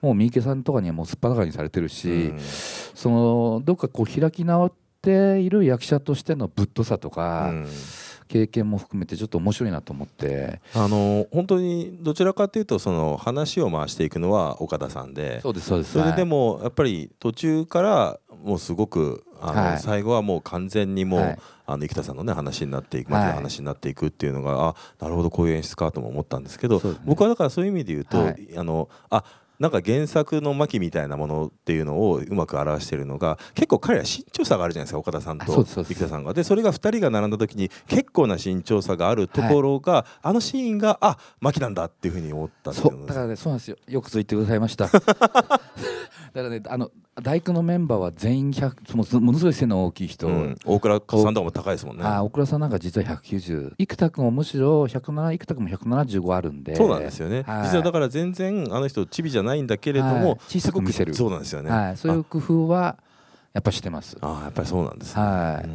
[0.00, 2.32] もう三池さんとかにはもうすっぱだかにされてるし、
[2.94, 7.52] そのどっかこう開き直っている役者としてのぶっとさとか、
[8.28, 10.60] 経験も含めてちょっと面白いなと思って。
[10.74, 15.40] あの本当にどちらかというとその話を回していくのは岡田さんで。
[15.42, 15.92] そうですそうです。
[15.92, 29.24] それでもやっぱり途中からもうすごくあの、最後はもう完全にもう、あの生田さんのね話になっていくまで話になっていくっていうのが、あなるほどこういう演出かとも思ったんですけど僕はだからそういう意味で言うと、あのあ
[29.62, 36.34] なんか原作の牧みたいなものっていうのをうまく表しているのが結構彼ら身長差があるじゃないですか岡田さんと生田さんが。
[36.34, 43.76] でそれが2人が並んだ時に結構な身長差があるところが、はい、あのシーンがあ牧なんだっていうふうに思ったそうだからねそうなんですよ。
[43.86, 44.90] よくぞ言ってくださいました
[46.32, 46.90] だからねあの
[47.22, 52.04] 大工のメンバーは全員100もものすごい背の大きい人、うん、大倉さんとかも高いですもんね。
[52.04, 56.74] あ大倉さんなんか実は190生田君もむしろ107生田君も175あるんで。
[56.74, 61.14] そうなんですよね、はい、実はだから全然あの人チビじゃないんだけれども、はい、小さく見せる。
[61.14, 62.96] そうなんですよね、はい、そういう工夫は
[63.52, 64.16] やっぱしてます。
[64.22, 65.68] あやっぱりそうなんです、ね、はい。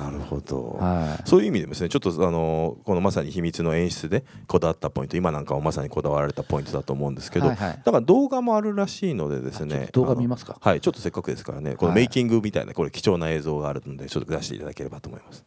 [0.00, 10.56] なるほど、はい、そういう意味でもですねちょっとあのこのまさに秘密の演出でこだわったポイント今なんかもまさにこだわられたポイントだと思うんですけど、はいはい、だから動画もあるらしいのでですね動画見ますか？
[10.60, 15.44] はいちょっとせっかくですからねこのメイキングみたいなこれ貴重な映像があるのでちょっと出していただければと思います。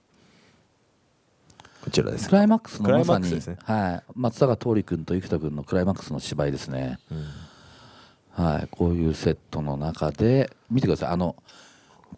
[1.84, 8.46] こちらですクライマックスのまさに、ね、はい、松坂桃李君と生田君のクライマックスの芝居ですね、うん。
[8.46, 11.10] はい、こういうセットの中で見てください。
[11.10, 11.36] あの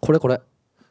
[0.00, 0.40] これこれ。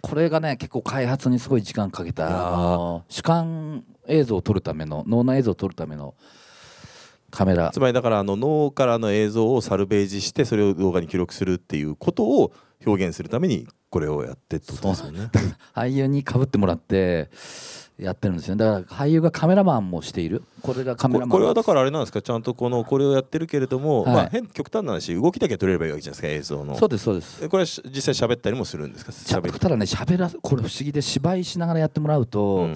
[0.01, 6.13] これがね結構開発にすごい時間かけた主観映像を撮るための脳内映像を撮るための
[7.31, 7.71] カメラ。
[7.71, 12.53] つまりだからあの脳からの映像をサルベージしてそれを動画に記録するっていうことを
[12.85, 15.29] 表現するためにこれをやってってことですよね。
[15.73, 17.29] 俳優にかぶってもらって
[17.97, 18.65] やってるんですよね。
[18.65, 20.43] だから俳優がカメラマンもしている。
[20.61, 21.29] これがカメラマン。
[21.29, 22.21] これはだからあれなんですか？
[22.21, 24.13] ちゃんとこのこれをやってるけれども、はい。
[24.13, 26.77] まあ変極端な話動きだけ撮れればいいわけじゃないですか映像の。
[26.77, 27.47] そうですそうです。
[27.47, 29.13] これはし実際喋ったりもするんですか？
[29.13, 32.71] しゃ喋りただね喋らこれ不思議で芝居しながらやってもらうと、うん。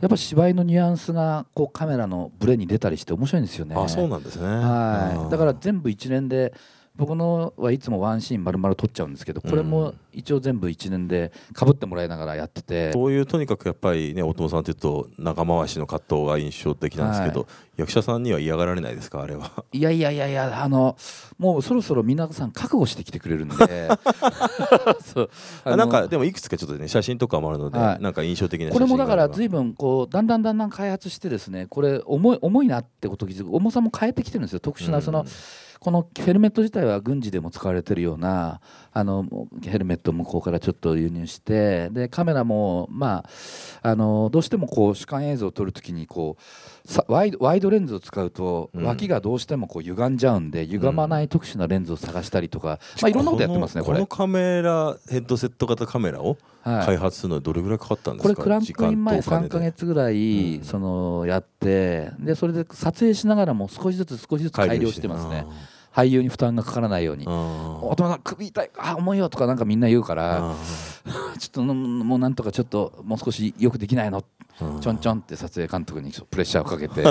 [0.00, 3.76] やっぱ芝居のニュアンスがこうカメラのブレに出たりして面白いんですよね。
[3.76, 4.48] あそうなんですね。
[4.48, 6.52] はい、だから全部一連で
[7.00, 12.92] 僕のはいつもワンシーン丸々撮っちゃうんですけどこれも一応全部一連でかぶってもらいながらやってて。
[12.92, 17.46] そういうとにかくやっぱりね大友さんというと長回しの葛藤が印象的なんですけど、は
[17.78, 19.64] 役者さんには嫌がられないですかあれは？
[19.72, 20.96] いやいやいやいやあの
[21.38, 23.56] もうそろそろ皆さん覚悟してきてくれるんで。
[25.02, 25.30] そう。
[25.64, 28.02] あのなんかでもいくつかちょっとね写真とかもあるので、はい。
[28.02, 33.56] なんか印象的な写これもだから随分こうだんだんだんだん開発してですねこれ重い重いなってこと気づく。
[33.56, 34.60] 重さも変えてきてるんですよ。
[34.60, 35.26] 特殊なその、うん
[35.80, 38.60] このヘルメット自体は軍事でも使われているような
[38.92, 39.24] あの
[39.64, 43.24] ヘルメットを向こうからちょっと輸入してでカメラもま
[43.82, 48.84] ああのどうしてもこう主観映像を撮るときにこうワイドワイドレンズを使うとうん。
[48.84, 53.94] 脇がどうしてもこう歪んじゃうんで歪まない特殊なレンズを探したりとか、まあいろんなことやってますねこれ。
[53.94, 54.06] この。
[54.06, 56.86] カメラヘッドセット型カメラをはい。
[56.86, 59.70] 開発するのにどれぐらいかかったんですか、これクランクイン前3時間とお金で。
[59.70, 60.64] か月ぐらい、うん。
[60.64, 65.08] そのやってでそれで撮影しながらも少しずつ少しずつ改良して。
[65.08, 65.46] ますね。
[65.94, 67.24] 俳優に負担がかからないように。
[67.26, 67.32] あー
[67.86, 68.70] 「大人さん首痛い。
[68.78, 70.54] あ重いよ」とかなんかみんな言うからあ
[71.38, 74.24] ちょっとのもうなんとかちょっともう少しよくできないのー
[74.80, 77.02] ちょんちょんって撮影監督にプレッシャーをかけて。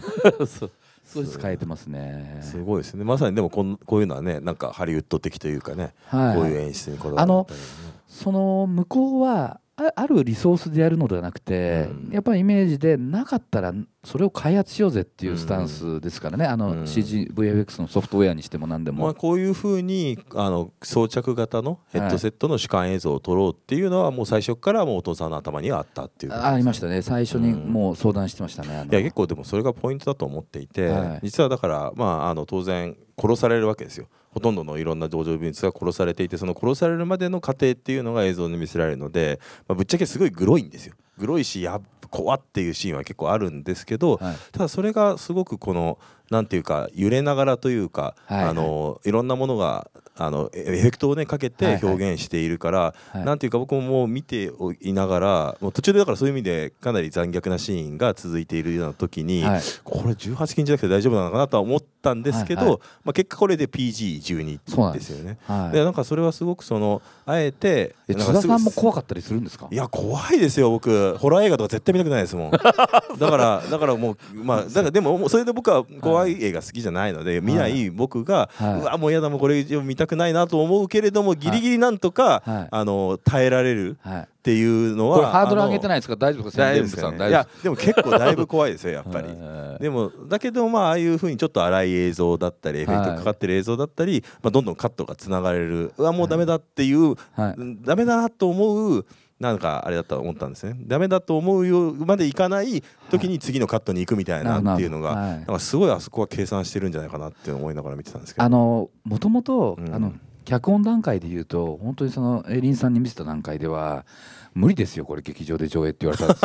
[0.46, 0.70] そう。
[1.06, 2.40] 少しずつ変えてますね。
[2.42, 3.04] すごいですね。
[3.04, 6.36] まさにでもこんこういうのはねなんかハリウッド的というかね、はい。
[6.36, 7.64] こういう演出にこだわったりね。
[8.08, 12.12] その向こうはああるリソースでやるのではなくて、うん。
[12.12, 16.82] やっぱりイメージでなかったらそれを開発しようぜっていうスタンスですからね、あのうん。
[16.84, 27.02] CGVFX のソフトウェアにしても何でも、まあ、こういうふうにあの装着型のヘッドセットの主観映像を撮ろうっていうのはもう最初からもうお父さんの頭にはあったっていうことですあありましたね。
[27.02, 28.92] 最初にもう相談してましたね、あの。
[28.92, 31.20] いや結構でもそれがポイントだと思っていて、はい。
[31.24, 40.94] 実はだから、まあ、あの当然殺されるわけですよほとんどのいろんな同情物が殺されていてその殺されるまでの過程っていうのが映像に見せられるので、まあ、ぶっちゃけすごいグロいんですよ。
[41.16, 41.82] グロいしやっ
[42.14, 44.36] 怖っていうシーンは結構あるんですけど、はい。
[44.52, 45.98] ただそれがすごくこの
[46.30, 48.48] なんていうか揺れながらというか、はいはい。
[48.50, 51.84] あのいろんなものがあのエエフェクトをねかけてはいはい。
[51.84, 53.24] 表現しているから、はい。
[53.24, 59.62] なんていうか僕ももう見ていながらもう途中でだからそういう意味でかなり残虐なシーンが続いているような時に、はい。
[59.82, 62.70] これ18禁じゃなくて大丈夫なのかなとは思ったんですけど、はい。
[62.70, 65.38] はいまあ、結果これで PG12 そうなんですよね。
[65.46, 65.76] はい。
[65.76, 69.66] でなんかそれはすごくそのあえて津田さんも怖かったりするんですか？
[69.70, 71.16] いや怖いですよ僕。
[71.18, 72.50] ホラー映画とか絶対見たくないですもん。
[72.54, 78.80] だからだからもうまあだからでもそれで僕は怖い映画好きじゃないので、見ない僕が、はい。
[78.80, 82.68] うわもうやだもうこれ以上見たくないなと思うけれどもギリギリなんとか、はい。
[82.70, 84.20] あの耐えられるはい。
[84.22, 86.16] っていうのはこれハードル上げていないですか？
[86.16, 86.50] 大丈夫で
[86.88, 87.10] すか？
[87.12, 87.28] ね。
[87.28, 89.28] いやでも結構だいぶ怖いですよやっぱり。
[89.40, 89.82] はい。
[89.82, 95.92] でもだけどまあああいうふうにちょっと荒い映像だったりエフェクトかかってる映像だったり、まあ、どんどんカットがつながれる。
[95.96, 97.54] うわもうダメだっていう、はい。
[97.56, 99.06] うんダメだなと思う
[99.40, 100.76] なんかあれだと思ったんですね。
[100.86, 105.30] ダメだと思うよまでいかない時に次のカットに行くみたいなっていうのが、はい。
[105.30, 108.44] なんかすごいあそこは計算してるんじゃないかなって思いながら見てたんですけど。
[108.44, 109.94] あのもともとうん。
[109.94, 110.12] あの
[110.44, 114.04] 脚本段階で言うと本当にそのエリンさんに見せた段階では
[114.52, 116.44] 無理ですよこれ劇場で上映って言われたんです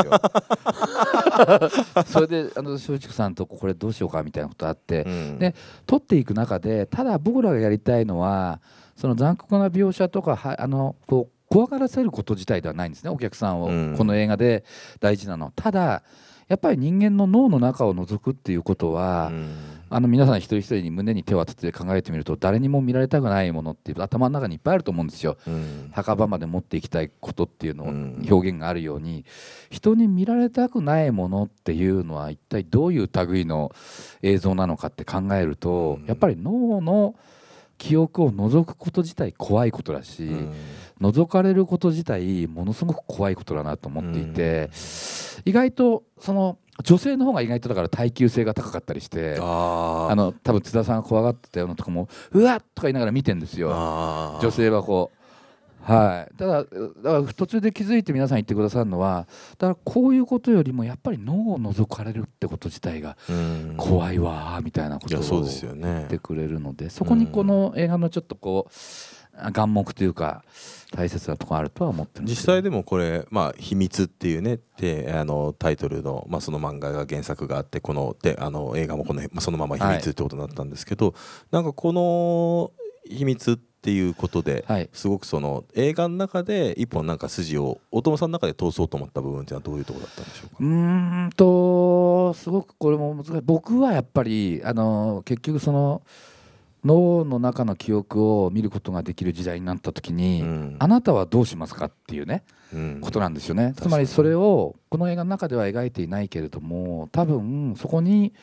[1.97, 2.03] よ。
[2.07, 5.37] それであの松竹さんとこれどうしようかみたいなことあって、うん。
[5.39, 5.53] で
[5.85, 8.61] 撮っていく中でただ僕らがやりたいのは
[8.95, 13.95] その残酷な描写とかはあのこう怖がらせること自体ではないんですねお客さんを、うん。
[13.97, 14.63] この映画で
[14.99, 15.51] 大事なの。
[15.55, 16.03] ただ
[16.47, 19.55] やっぱり人間の脳の中を覗くっていうことは、うん。
[19.91, 25.37] あの皆さん一人一人に胸に手を当てて考えてみると誰にも見られたくないものっていう頭の中にいっぱいあると思うんですよ。
[25.47, 25.89] うん。
[25.91, 28.27] 墓場まで持っていきたいことっていうのをうん。
[28.29, 29.25] 表現があるように
[29.71, 33.71] 人に見られたくないものっていうのは一体どういう類の
[34.21, 36.05] 映像なのかって考えるとうん。
[36.05, 37.15] やっぱり脳の
[37.79, 40.53] 記憶を覗くこと自体怖いことだし、うん
[41.01, 44.69] 覗かれること自体ものすごく怖いことだなと思っていて、
[45.45, 53.69] 意外とその女性の方が意外とだから耐久性が高かったりしてあの多分津田さんが怖がってたようなとかもうわっとか言いながら見てんですよ。
[54.41, 55.11] 女性はこ
[55.81, 56.69] はい、ただだか
[57.03, 63.75] ら途中で気づいて皆さん言ってくださるのはだからこういうことよりもやっぱり脳を覗かれるってこと自体がうん。
[63.77, 68.73] 怖いわーみたいなことを言ってくれるのでそこにこの映画のちょっとこう
[69.35, 70.43] あ眼目というか
[70.91, 81.13] 大切なところあるとは思ってる実際でもこれ「まあ、秘密」っていうねであのタイトルの,、まあその漫画が原作があってこのであの映画もこのまあそのまま秘密ってことになったんですけど、
[81.51, 82.71] なんかこの
[83.07, 84.89] 秘密っていうことで、はい。
[84.91, 90.55] すごくその映画の中で一本なんか筋を大友さんの中で通そうと思った部分っていうのはどういうところだったんでしょうか？
[90.59, 93.41] うーんとすごくこれも難しい。
[93.43, 96.01] 僕はやっぱりあの結局その
[96.85, 100.75] 脳の中の記憶を見ることができる時代になった時に、うん。
[100.79, 102.99] あなたはどうしますかっていうねうん。
[103.01, 108.33] ことなんですよね、つまりそれをこの映画の中では描いていないけれども多分そこに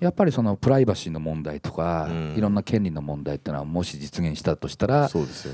[0.00, 2.34] やっぱりそのプライバシーの問題とか、うん。
[2.36, 5.10] いろんな権利の問題っていうのはもし実現したとしたらね。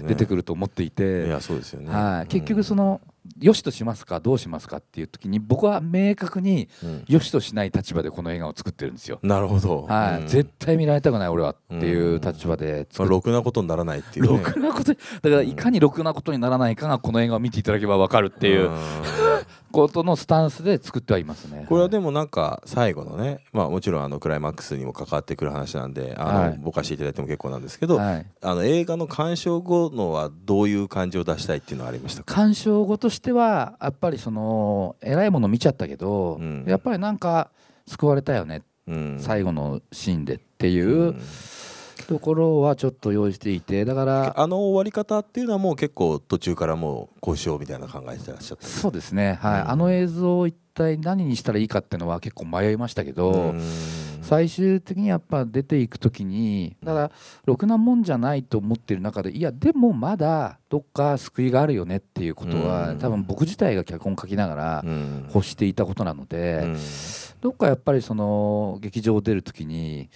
[0.06, 3.00] 出てくると思っていて、いやそうですよね、はい、結局その
[3.40, 7.04] よしとしますかどうしますかっていう時に僕は明確にうん。
[7.08, 9.18] よしとしない立場でこの映画を作ってるんですよ。
[9.22, 10.20] なるほど、はい。
[10.22, 10.26] うん。
[10.28, 18.70] 絶対見られたくない俺はっていう立場でまあ、作っろくなことにならないっていう、ね、ろくなことだからいかにろくなことにならないかがこの映画を見ていただければ分かるっていう。
[18.70, 19.25] うん
[19.72, 21.66] ことのスタンスで作ってはいますね。
[21.68, 26.58] これはでもなんか最後のね、まあ、もちろんあのクライマックスにも関わってくる話なんであの、はい。
[26.58, 32.34] ぼかしていただいても結構なんですけど、はい、あの映画の鑑賞後のはどういう感じを出したいっていうのはありましたか？
[32.34, 36.64] 鑑賞後としてはやっぱりその偉いもの見ちゃったけど、うん。
[36.66, 37.50] やっぱりなんか
[37.86, 39.16] 救われたよね、うん。
[39.20, 41.22] 最後のシーンでっていううん
[42.06, 49.60] ところはちょっと用意していてだからあの終わり方っていうのはもう結構途中からもうこうしようみたいな考えてらっしゃったそうですね、はい。
[49.62, 49.70] うん。
[49.70, 53.62] あの映像を一体何にしたらいいかっていうのは結構迷いましたけど、うん。
[54.22, 57.10] 最終的にやっぱ出ていく時にだから
[57.44, 62.98] ろくなもんじゃないと思ってる中でいやでもまだどっか救いがあるよねっていうことは、うん。
[62.98, 65.30] 多分僕自体が脚本書きながらうん。
[65.34, 66.76] 欲していたことなので、うん。
[67.40, 70.08] どっかやっぱりその劇場を出る時に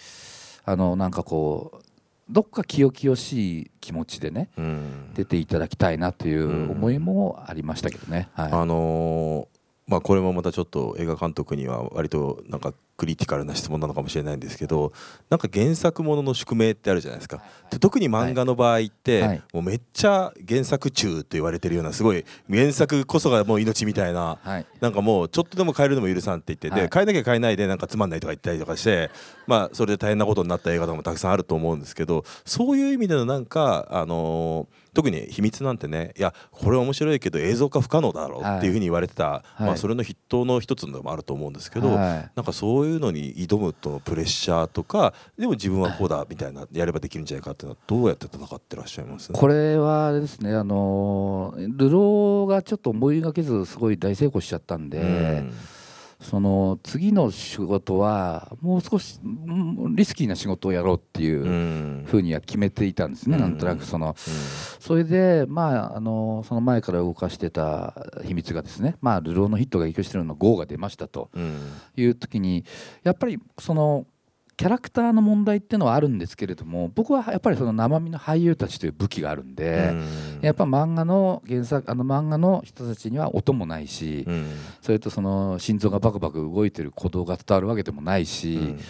[0.65, 1.85] あのなんかこう
[2.31, 5.11] どっか清々しい気持ちでねうん。
[5.15, 8.29] 出ていただきたいなという思いもありましたけどね。
[8.35, 8.53] はい。
[8.53, 14.93] あのーまあこれもまたちょっと映画監督には割となんかクリティカルな質問なのかもしれないんですけど
[15.31, 19.43] なんか原作ものの宿命ってあるじゃないですか、で特に漫画の場合って、はい。
[19.55, 24.67] もうめっちゃ原作中って言われてるようなすごい原作こそがもう命みたいなはい。
[24.81, 26.83] なんかもうちょっとでも変えるのも許さんって言って、はい。
[26.83, 29.11] で変えなきゃ変えないでなんかつまんないとか言ったりとかして
[29.47, 39.63] まあそれで大変なことになった映画とかもたくさんあると思うんですけどそういう意味でのなんかあのー特に秘密なんてねいやこれ面白いけど映像化不可能だろうっていうふうに言われてた、い。
[39.63, 42.31] まあそれの筆頭の一つでもあると思うんですけど、はい。
[42.35, 49.33] なんかそういうのに挑むとのプレッシャーとかでも自分はこうだみたいなやればできるんじゃないかっていうのはどうやって戦ってらっしゃいます？
[49.33, 55.53] これはですねあのルローがちょっと思いがけずすごい大成功しちゃったんで、うん
[56.21, 62.05] その次の仕事はもう少しうんリスキーな仕事をやろうっていううん。
[62.07, 63.43] ふうには決めていたんですね、うん。
[63.43, 64.15] なんとなくその。
[64.17, 67.95] それでまああのその前から動かしてた
[68.25, 71.59] 秘密がですねまあルローのヒットが影響してるの GO が出ましたとうん。
[71.97, 72.65] いう時に
[73.03, 74.07] やっぱりその
[74.61, 80.09] キャラクターの問題っていうのはあるんですけれども僕はやっぱりその生身の俳優たちという武器があるんで、うん。
[80.43, 84.51] やっぱ漫画の原作あの漫画の人たちには音もないし、うん。
[84.83, 88.81] それとその心臓がバクバク動いてる鼓動が伝わるわけでもないし、うん。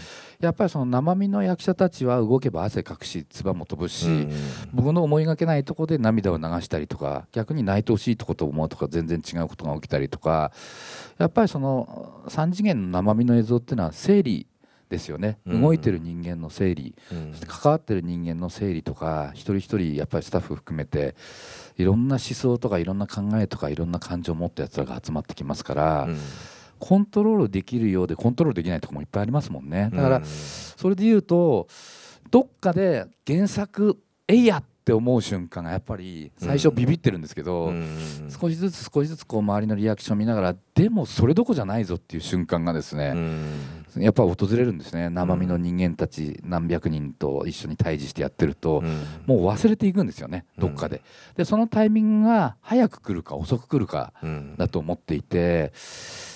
[0.40, 4.32] やっぱりその生身の役者たちは動けば汗かくし唾も飛ぶし、うん。
[4.72, 10.50] 僕の思いがけないところで涙を流したりとか逆に泣いてほしいとこと思うとか全然違うことが起きたりとか
[11.18, 14.48] やっぱりその3次元の生身の映像っていうのは整理
[14.90, 17.30] ですよね、うん動いてる人間の整理うん。
[17.32, 21.14] そして関わってる人間の整理とか一人一人やっぱりスタッフ含めて
[21.78, 26.18] いろんな思想とかいろんな考えとかいろんな感情を持ったやつらが集まってきますから、うん。
[26.80, 29.90] コントロールできるようでコントロールできないとこもいっぱいありますもんね。
[29.92, 31.68] だからうんそれで言うと
[32.30, 37.98] どっかで原作えいやって思う瞬間がやっぱり最初ビビってるんですけど、うん
[38.30, 45.10] 少しずつ少しずつこう周りのリアクションを見ながらでもそれどこじゃないぞっていう瞬間がですうね、んやっぱ訪れるんですね。
[45.10, 49.04] 生身の人間たち何百人と一緒に対峙してやってると、うん。
[49.26, 51.02] もう忘れていくんですよねどっかで。
[51.36, 54.54] でそのタイミングが早く来るか遅く来るかうん。
[54.56, 55.72] だと思っていて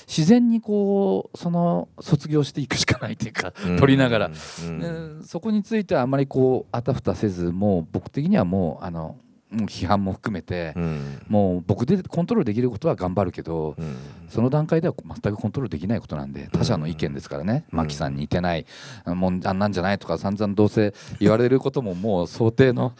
[0.06, 5.20] 自然にこうその卒業していくしかないというか、撮りながら、うん。
[5.20, 9.16] でそこについてはあまりこうあたふたせずもう僕的にはもうあの
[9.54, 11.22] もう批判も含めて、うん。
[11.28, 13.96] もう僕でコントロールできることは頑張るけど、うん。
[14.28, 17.78] その段階では全くコントロールできないことなんで他者の意見ですからね、うん。
[17.78, 18.66] マキさんに似てない
[19.06, 22.92] もんあんなんじゃないとか散々どうせ言われることももう想定の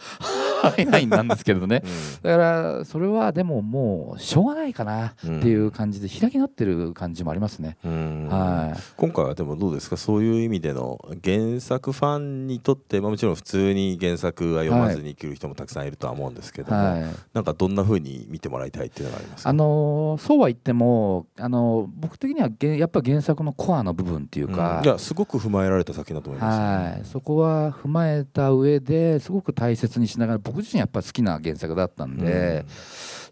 [0.55, 1.83] 範囲内なんですけどね。
[1.83, 2.21] うん。
[2.21, 8.27] だからそれはでももうしょうがないかなっていう感じで開き直ってる感じもありますね、うん。
[8.29, 8.79] はい。
[8.97, 9.97] 今回はでもどうですか？
[9.97, 17.03] そういう意味での原作ファンにとって、まあ、もちろん普通に原作は読まずに生きる人もたくさんいるとは思うんですけども、はい。
[17.33, 19.43] なんかどんな風に見てもらいたいっていうのがあります？
[19.43, 24.85] かあのーそうは言っても、あのー僕的にはげやっぱ原作のコアの部分っていうか、うん。
[24.85, 32.65] いやすごく踏まえられた作品だと思います、はい、そこは踏まえた上ですごく大切にしながら僕自身やっぱ好きな原作だったんで、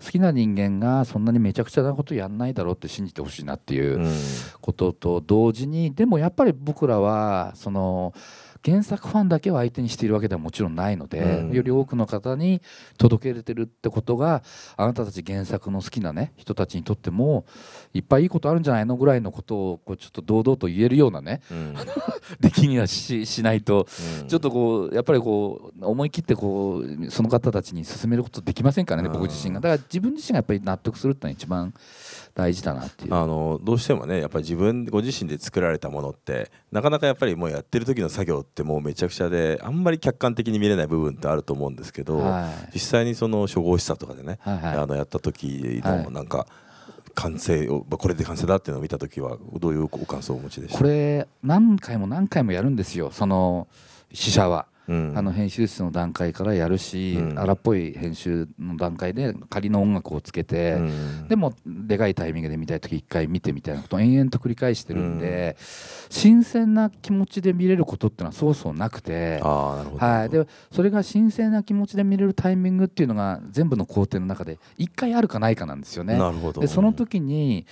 [0.04, 4.12] 好きな人間がそんなにめちゃくちゃなことやんないだろうって信じてほしいなっていううん。
[4.60, 8.14] ことと同時にでもやっぱり僕らはその
[8.66, 11.52] 原作ファンだけを相手にしているわけではもちろんないので、うん。
[11.52, 12.62] より多くの方に
[12.98, 14.44] 届け入れてるってことが
[14.78, 17.46] あなたたち原作の好きなね人たちにとっても
[17.94, 21.76] いっぱいいいことあるんじゃないのぐらいのことをこうちょっと堂々と言えるようなねうん。
[22.40, 23.88] 出来にはししないと
[24.22, 24.28] うん。
[24.28, 29.60] ちょっとこうやっぱりこう思い切ってこうその方たちに進めることできませんからねうん僕自身が。
[29.60, 31.74] だから自分自身がやっぱり納得するってのが一番
[32.36, 33.14] 大事だなっていう。
[33.14, 42.70] あのどうしてもねやっぱり自分ご自身で作られたものってなかなかやっぱりもうやってる時の作業ってもうめちゃくちゃであんまり客観的に見れない部分ってあると思うんですけど、はい。
[42.74, 44.78] 実際にその初号室とかでね、はいはい。
[44.78, 46.04] あのやった時はい。
[46.06, 46.48] のなんか
[47.14, 50.78] 完成を、まあこれで完成だっていうのを見た時はどういうご感想をお持ちでした？
[50.80, 53.68] これ何回も何回もやるんですよその
[54.12, 55.14] 試写は、うん。
[55.16, 57.40] あの編集室の段階からやるし、うん。
[57.40, 61.28] 荒っぽい編集の段階で仮の音楽をつけて、うん。
[61.28, 65.56] でもでかいタイミングで見たい時一回見てみたいなことを延々と繰り返してるんで、
[66.10, 69.40] 新鮮な気持ちで見れることっていうのはそうそうなくて。
[69.42, 76.18] はい、でそれが新鮮な気持ちで見れるタイミングっていうのが全部の工程の中で1回あるかないかなんですよね。
[76.18, 76.62] なるほど。
[76.62, 77.66] でその時に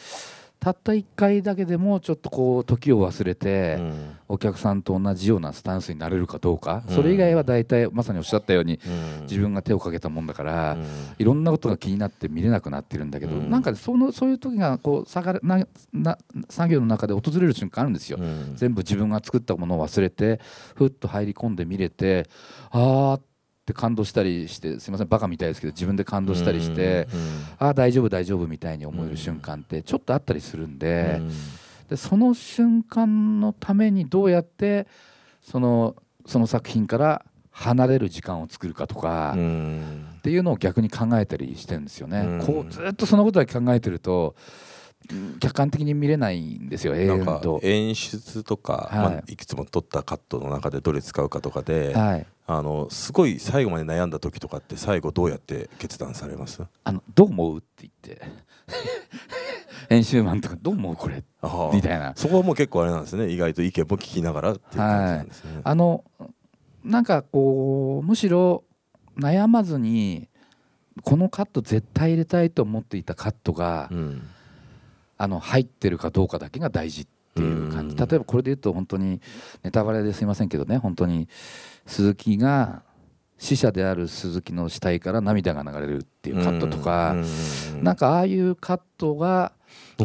[0.61, 4.17] たった1回だけでもちょっとこう時を忘れて、うん。
[4.27, 6.95] お客さんと同じようなスタンスになれるかどうか、うん。
[6.95, 9.21] それ以外は大体まさにおっしゃったようにうん。
[9.23, 10.85] 自分が手をかけたもんだから、うん。
[11.17, 13.49] いろんなことが気になって見れなくなってるんだけど、うん。
[13.49, 18.19] なんかそのそういう時がこう下がるなな作業の中で訪れる瞬間あるんですよ。
[18.21, 18.53] うん。
[18.55, 20.39] 全部自分が作ったものを忘れて
[20.75, 22.29] ふっと入り込んで見れて
[22.69, 23.30] あーって
[23.73, 27.07] 感動したりしてすいませんバカみたいですけど自分で感動したりして、
[27.57, 31.21] ああ大丈夫大丈夫みたいに思える瞬間ってちょっとあったりするんで,、
[31.89, 34.87] でその瞬間のためにどうやって
[35.41, 35.95] その
[36.25, 42.19] その作品から離れる時間を作るかとか、うっんていうのを逆に考えたりしてるんですよね。
[42.19, 42.45] うん。
[42.45, 44.35] こうずっとそのことだけ考えてると
[45.11, 47.41] うん客観的に見れないんですよ永なんか。
[47.63, 48.99] 演出とか、はい。
[48.99, 56.61] まあ、いくつも撮ったカットの中でどれ使うかとかで、はいあのすごい最後まで悩んだ時とかって最後どうやって決断されます？
[56.83, 58.21] あのどう思うって言って。
[59.89, 61.23] 編集マンとかどう思うこれ
[61.73, 62.13] みたいな。
[62.15, 63.29] そこはもう結構あれなんですね。
[63.29, 65.61] 意外と意見も聞きながらっていう感じなんですね。
[65.63, 66.03] あの
[66.83, 68.63] なんかこうむしろ
[69.17, 70.29] 悩まずに
[71.03, 74.29] このカット絶対入れたいと思っていたカットが、うん。
[75.17, 77.95] あの入ってるかどうかだけが大事っていう感じ。
[77.95, 78.07] うん。
[78.07, 79.21] 例えばこれで言うと本当に
[79.61, 80.77] ネタバレですいませんけどね。
[80.79, 81.29] 本当に
[81.91, 82.83] 鈴木が
[83.37, 89.51] 死者である鈴木の死体から涙が流れるっていうカットとか、うんなんかああいうカットが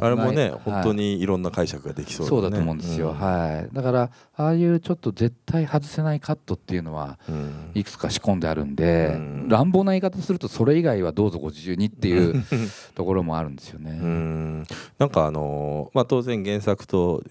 [0.00, 0.60] あれもねはい。
[0.64, 3.14] 本当にいろんな解釈ができそうそうだと思うんですよ、ん。
[3.14, 3.74] はい。
[3.74, 7.70] だからああいうちょっと絶対外せないカットっていうのはうん。
[7.74, 9.48] いくつか仕込んであるんで、うん。
[9.48, 12.44] 乱暴な言い方するとそれ以外はどうぞご自由にっていう
[12.94, 13.98] ところもあるんですよね。
[14.02, 14.66] うん。
[14.98, 17.22] なんかあのーまあ当然原作と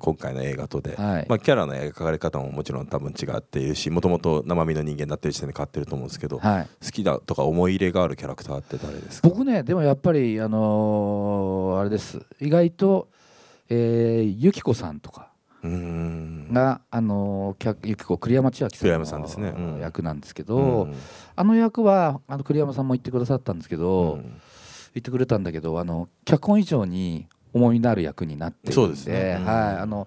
[0.00, 1.26] 今回の映画とで、はい。
[1.28, 9.28] まあ、キャラの描かれ方ももちろん多分違っているしもともと生身の人間になってる時点で変わってると思うんですけど、はい、好きだとか思い入れがあるキャラクターって誰ですか？
[9.28, 12.24] 僕ねでもやっぱりあのーあれです。
[12.40, 13.08] 意外と、
[13.68, 15.30] えー、ゆきこさんとか
[15.62, 16.52] うん。
[16.52, 19.48] が、あのゆきこ栗山千明さん栗山さんですね。
[19.56, 19.72] うん。
[19.72, 20.94] の役なんですけうど、ん。
[21.34, 24.22] あの役はあの栗山さんも言ってくださったんですけど、うん。
[24.94, 29.36] 言ってくれたんだけどあの脚本以上に重みのある役になってるんでそうですね。
[29.38, 29.44] うん。
[29.44, 30.06] はい、あの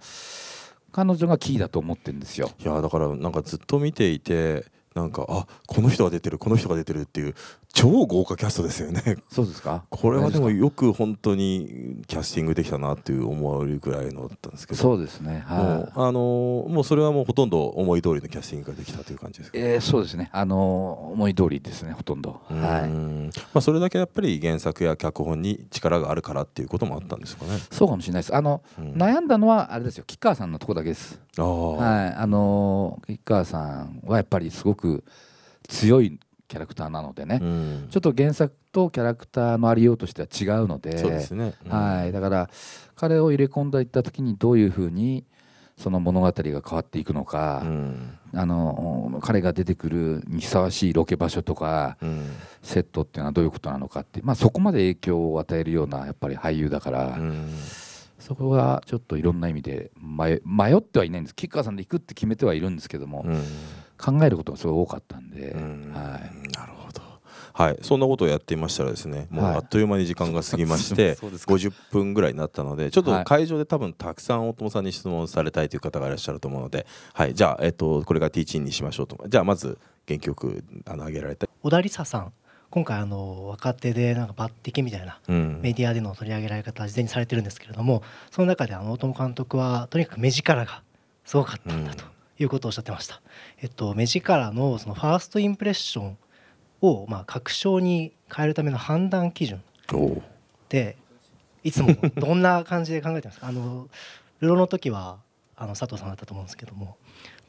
[0.91, 2.51] 彼女がキーだと思ってるんですよ。
[2.59, 7.35] いやだからなんかずっと見ていてなんかあこの人が出てるこの人が出てるっていう
[7.73, 9.01] 超豪華キャストですよね。
[9.29, 9.85] そうですか？
[9.89, 14.79] これはでもよく本当にキャスティングできたなっていう思えるぐらいのだったんですけど。
[14.79, 15.45] そうですね。
[15.49, 19.57] もうはいあのーもうそれはもうほとんど思い通りのキャスティングができたという感じですか？
[19.57, 20.29] えーそうですね。
[20.33, 21.93] あの思い通りですね。
[21.93, 22.41] ほとんど。
[22.51, 22.89] うはい。
[22.89, 27.57] んまあ、それだけやっぱり原作や脚本に力があるからっていうこともあったんですかね？
[27.71, 28.35] そうかもしれないです。
[28.35, 28.93] あのうん。
[28.93, 30.03] 悩んだのはあれですよ。
[30.05, 31.19] 吉川さんのとこだけです。
[31.37, 32.19] はい。
[32.19, 35.03] あの吉川さんはやっぱりすごく
[35.69, 36.19] 強い
[36.51, 37.87] キャラクターなのでね、うん。
[37.89, 40.97] ちょっと原作とキャラクターのありようとしては違うので。
[40.97, 41.53] そうですね。
[41.65, 41.71] うん。
[41.71, 42.49] はい、だから
[42.93, 45.23] 彼を入れ込んでいった時にどういうふうに
[45.77, 48.17] その物語が変わっていくのか、うん。
[48.33, 52.25] あの彼が出てくるにふさわしいロケ場所とか、うん。
[52.61, 57.49] セットっていうのはどういうことなのかって、まあ、そこまで影響を与えるようなやっぱり俳優だから、うん。
[58.19, 61.33] そこがちょっといろんな意味で迷迷ってはいないんです。
[61.33, 63.41] 吉川さんで行くって決めてはいるんですけども、うん
[64.01, 65.91] 考えることがすごい多かったんで、うん。
[65.93, 67.01] はい、なるほど。
[67.53, 69.55] はい、そんなことをやっていましたらですね、もうはい。
[69.57, 71.45] あっという間に時間が過ぎまして、 そうです。
[71.45, 73.23] か50分ぐらいになったので、ちょっはい。
[73.23, 79.23] と会場で多分たくさん大友さんに質問されたいという方がいらっしゃると思うので、はい、じゃあ、えっと、これがティーチンにしましょうと。
[79.27, 79.77] じゃあ、まず
[80.07, 81.47] 原曲あの挙げられた。
[81.61, 82.33] 小田理沙さん。
[82.71, 85.59] 今回あの若手でなんか抜擢みたいなうん。
[85.61, 90.81] メディアでの取り上げられ方は事前にされてるんですけれどもその中であの大友監督はとにかく目力が
[91.25, 92.05] すごかったんだと
[92.41, 93.21] いうことをおっしゃってました。
[93.61, 96.17] えっと、目力のそのファーストインプレッション
[96.81, 99.61] をまあ確証に変えるための判断基準。
[100.69, 100.97] で
[101.63, 103.47] いつもどんな感じで考えてますか？
[103.47, 103.87] あの
[104.39, 105.19] ルロの時は
[105.55, 106.97] あの佐藤さんだったと思うんですけども、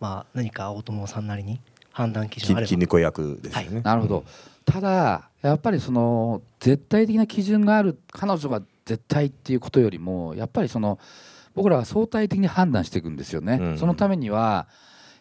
[0.00, 1.60] まあ、何か大友さんなりに
[1.92, 2.66] 判断基準あれば。
[2.66, 3.80] き筋肉役ですよね。
[3.80, 4.24] なるほど、
[4.66, 10.98] ただやっぱりその絶対的な基準がある彼女が絶対っていうことよりもやっぱりその
[11.54, 13.78] 僕らは相対的に判断していくんですよね、うん。
[13.78, 14.68] そのためには、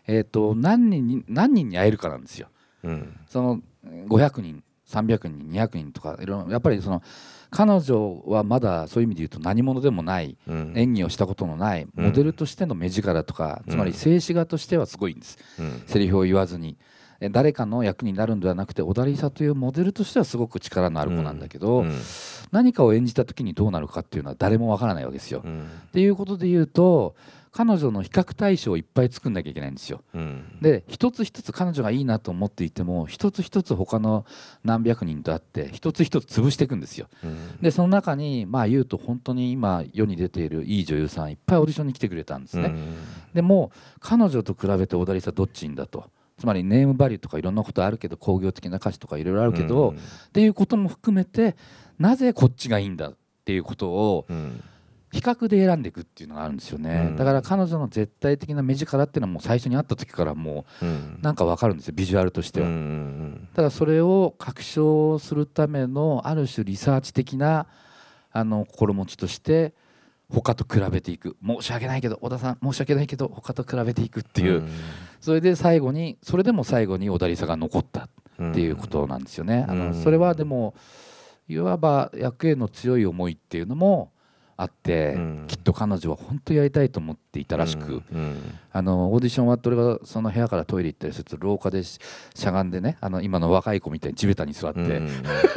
[0.08, 2.48] えー、と何人に何人に会えるかなんですよ。
[2.84, 3.20] うん。
[3.28, 7.02] その500人300人200人とかいろいろやっぱりその
[7.50, 10.74] 彼女はまだそういう意味で言うと何者でもないうん。
[10.76, 12.06] 演技をしたことのないうん。
[12.06, 15.84] モデルとしての目力とか、つまり静止画としてはすごいんです、うん。
[15.88, 16.78] セリフを言わずに。
[16.80, 16.91] え
[17.30, 21.92] 誰かの役になるんではなくて小田理沙というモデルとしてはすごく力のある子なんだけど、うん
[22.52, 25.40] 何かを演じた時にどうなるかっていうのは誰もわからないわけですよ。
[25.40, 27.16] っうんていうことで言うと
[27.54, 30.02] 彼女の比較対象をいっぱい作んなきゃいけないんですよ。
[30.14, 34.26] うんで一つ一つ彼女がいいなと思っていても一つ一つ他の
[34.66, 37.08] 何百人と会って一つ一つ潰していくんですよ。
[37.24, 42.66] うんでその中にまあ言うと本当に今世に出ているいい女優さんいっぱいオーディションに来てくれたんですね。
[42.66, 42.96] うん
[43.34, 46.10] でも彼女と比べて小田理沙どっちんだと
[46.42, 49.94] つまりネームバリューとかいろんなことあるけど工業的な歌詞とかいろいろあるけど、
[50.30, 51.56] っていうことも含めて
[52.00, 54.64] なぜこっちがいいんだっていうことをうん。
[55.12, 57.16] 比較で選んでいくっていうのがあるんですよね、うん。
[57.18, 61.18] だから彼女の絶対的な目力っていうのはもう最初に会った時からもうん。
[61.20, 63.50] うなんか分かるんですよビジュアルとしては、うんうん。
[63.54, 67.68] ただそれを確証するためのある種リサーチ的な
[68.32, 69.74] あの心持ちとして
[70.32, 71.36] 他と比べていく。
[71.46, 74.64] 申し訳ないけど小田さん申し訳ないけど他と比べていくっていう、
[75.20, 78.08] それで最後にそれでも最後に小田理沙が残った
[78.40, 79.66] うんっていうことなんですよね。
[79.68, 79.80] あうん。
[79.92, 80.74] のそれはでも
[81.48, 84.12] いわば役への強い思いっていうのも
[84.58, 85.46] あって、うん。
[85.48, 92.00] きっと彼女は本当やりたいと思っていたらしく、うんあのオーディション終わって俺がその部屋からトイレ行ったりすると廊下でし
[92.34, 95.10] しゃがんでねあの今の若い子みたいに地べたに座って、うん。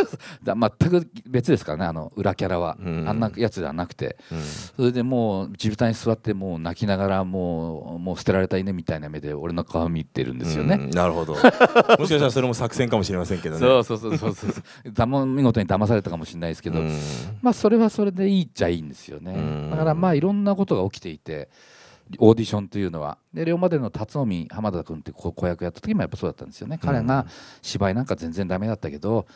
[0.43, 3.09] だ全く別ですからねあの裏キャラは、うん。
[3.09, 4.17] あんなやつではなくて。
[4.33, 4.41] うん。
[4.41, 10.77] それでもう地べたに座ってもう泣きながらもうもう捨てられた犬みたいな目で俺の顔見てるんですよね。
[10.81, 10.91] うん。
[10.91, 11.35] なるほど。
[11.39, 13.61] もしかしたらそれも作戦かもしれませんけどね。
[13.61, 15.27] そうそうそうそうそう。
[15.27, 16.99] 見事に騙されたかもしれないですけど、うん。
[17.43, 19.71] まあそれはそれでいいっちゃいいんですよね、うん。
[19.71, 21.49] だからまあいろんなことが起きていて
[22.19, 23.19] オーディションというのは。
[23.33, 26.79] で龍馬での辰臣浜田君って子子役やった時もやっぱそうだったんですよね。
[26.79, 27.27] 彼が
[27.63, 29.27] 芝居なんか全然ダメだったけど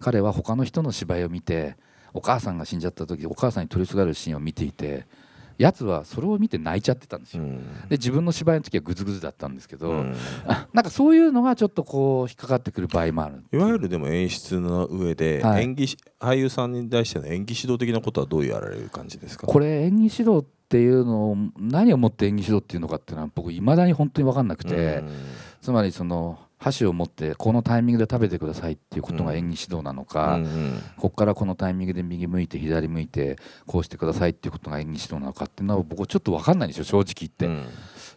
[0.00, 1.76] 彼は他の人の芝居を見て
[2.12, 5.06] お母さんが死んじゃった時お母さんに取りすがるシーンを見ていて
[5.58, 7.58] やつはそれを見て泣いちゃってたんですよ、うん。
[7.88, 10.14] で自分の芝居の時はグズグズだったんですけど、うん。
[10.72, 15.64] なんかそういうのがちょっとこう引っかかってくる場合もあるいわゆるでも演出の上ではい。
[15.64, 19.46] 演技し俳優さんに対しての演技指導的なことはどうやられる感じですか？
[19.46, 25.04] これ演技指導っていうのを何をもって演技指導っていうのかっていうのは僕いまだに本当に分かんなくて、
[25.60, 30.82] つまりその箸を持ってこのタイミングで食べてくださいっていうことが演技指導なのか、うんうん。
[30.96, 33.36] ここからこのタイミングで右向いて左向いて
[33.66, 37.66] こうしてくださいっていうことが演技指導なのかっていうのは僕はちょっと分かんないんですよ正直言って、うん。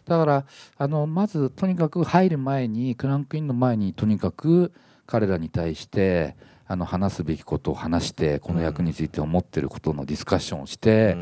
[0.06, 0.46] だから
[0.78, 4.72] あのまずとにかく入る前にクランクインの前にとにかく
[5.06, 6.34] 彼らに対して
[6.66, 11.18] あの話すべきことを話してこの役について思ってることのディスカッションをして、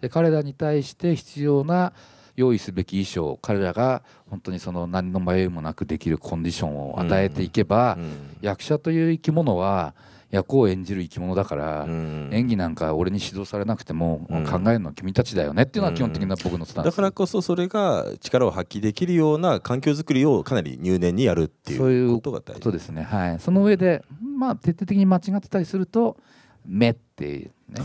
[0.00, 1.92] で彼らに対して必要な
[2.40, 8.10] 用意すべき衣装彼らが本当にその何の迷いもなくできるコンディションを与えていけば、うん
[8.40, 9.94] 役者という生き物は
[10.30, 12.30] 役を演じる生き物だから、うん。
[12.32, 22.52] 演技なんか俺に指導されなくても、うん考えるのは君たちだよねっていうのは基本的な僕のスタンス、だからこそそれが力を発揮できるような環境づくりをかなり入念にやるっていそういううことが大事。
[22.54, 24.04] ことですね、はい、その上で、
[24.38, 26.16] まあ、徹底的に間違ってたりすると
[26.64, 27.82] 「目」ってね。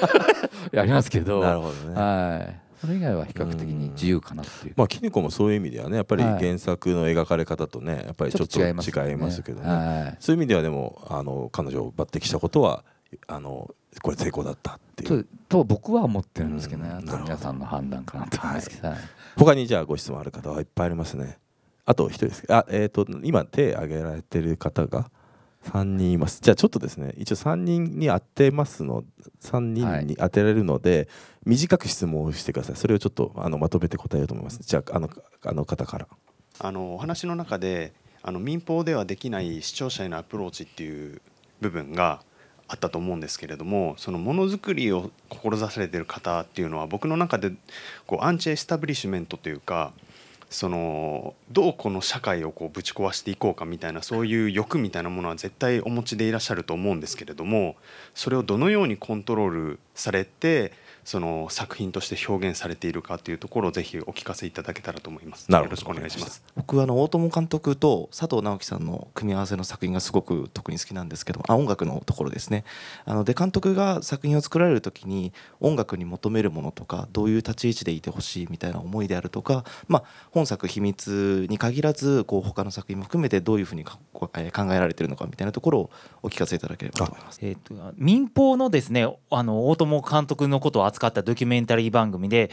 [0.72, 1.40] やりますけど。
[1.40, 1.94] なるほどね。
[1.94, 4.74] はい、それ以外は比較的に自由かなっていう。
[4.76, 6.44] まあキニコもそういう意味ではねやっぱりはい。
[6.44, 8.92] 原作の描かれ方とねやっぱりちょっと違います
[9.42, 9.68] けどね。
[9.68, 10.16] はい。
[10.20, 12.84] そういう意味ではでもあの彼女を抜擢したことは
[13.26, 15.26] あのこれ成功だったっていう。
[15.48, 17.22] と僕は思ってるんですけどね、うん。
[17.22, 18.98] 皆さんの判断かなと思いますけど、はい。
[19.36, 21.38] 他にじゃあご質問ある方はいっぱいありますね。
[21.84, 22.44] あと一人です。
[22.52, 25.10] あえっ、と今手挙げられてる方が
[25.66, 26.40] 3人います。
[26.42, 29.04] じゃあちょっとですね一応3人に当てますの
[29.40, 31.08] 3人に当てられるので、
[31.46, 32.76] 短く質問をしてください。
[32.76, 34.58] それをちょっとあのまとめて答えようと思います。
[34.60, 35.08] じゃああの
[35.44, 36.08] あの方から。
[36.58, 37.92] あのお話の中で
[38.22, 41.22] あの民放ではできない視聴者へのアプローチっていう
[41.60, 42.20] 部分が
[42.66, 47.52] あったと思うんですけれどもそのものづくりを志されてる方っていうのは僕の中で
[48.06, 49.92] こうアンチエスタブリッシュメントというか
[50.50, 57.76] そのどうこの社会をこうぶち壊していこうかみたいなそういう欲みたいなものは絶対お持ちでいらっしゃると思うんですけれども
[58.14, 60.72] それをどのようにコントロールされて
[61.06, 65.48] その作品として表現されているかというところをぜひお聞かせいただけたらと思います。
[65.50, 66.42] なるほどよろしくお願いします。
[66.56, 72.64] 僕はあの大友監督と佐藤直樹さんの組み合わせの作品がすごく特に好きなんですけどあ音楽のところですね
[73.04, 83.98] あので監督が作品を作られる時に音楽に求めるものとかどういう立ち位置でいてほしいみたいな思いであるとか、まあ、本作「秘密」に限らずこう他の作品も含めてどういうふうに考
[84.32, 85.90] えられているのかみたいなところを
[86.22, 87.38] お聞かせいただければと思います。
[87.42, 92.50] えー、と民放のですねあの大友監督のことを扱ったドキュメンタリー番組で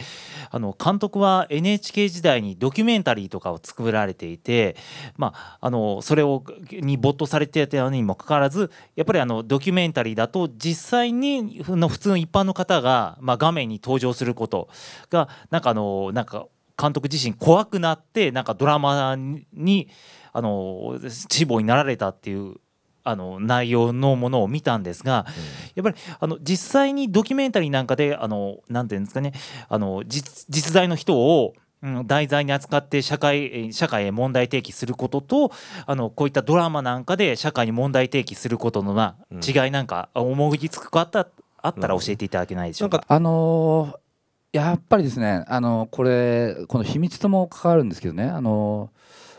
[0.50, 4.76] あの監督は NHK 時代にドキュメンタリーとかを作られていて、
[5.16, 14.68] まあ、あのそれをに没頭されていたにもかかわらずやっぱりあのドキュメンタリーだと実際にの普通の一般の方が、まあ、画面に登場すること
[15.10, 16.46] がなんかあのなんか
[16.80, 19.88] 監督自身怖くなってなんかドラマに
[20.32, 22.56] あの志望になられたっていう
[23.04, 25.26] あの内容のものを見たんですが、
[25.74, 29.32] やっぱりあの実際にドキュメンタリーなんかであのなんていうんですかね
[29.68, 35.52] あの実実在の人をうん題材に扱って社会えー社会へ問題提起することと
[35.84, 41.28] あのこういったドラマなんかで社会に問題提起することのなうん違いなんか思いつくかあった
[41.60, 43.04] あったら教えていただけないでしょうか？
[43.06, 43.96] あのー
[44.54, 48.88] やっぱりですね、あのこれこの秘密とも関わるんですけどね、あの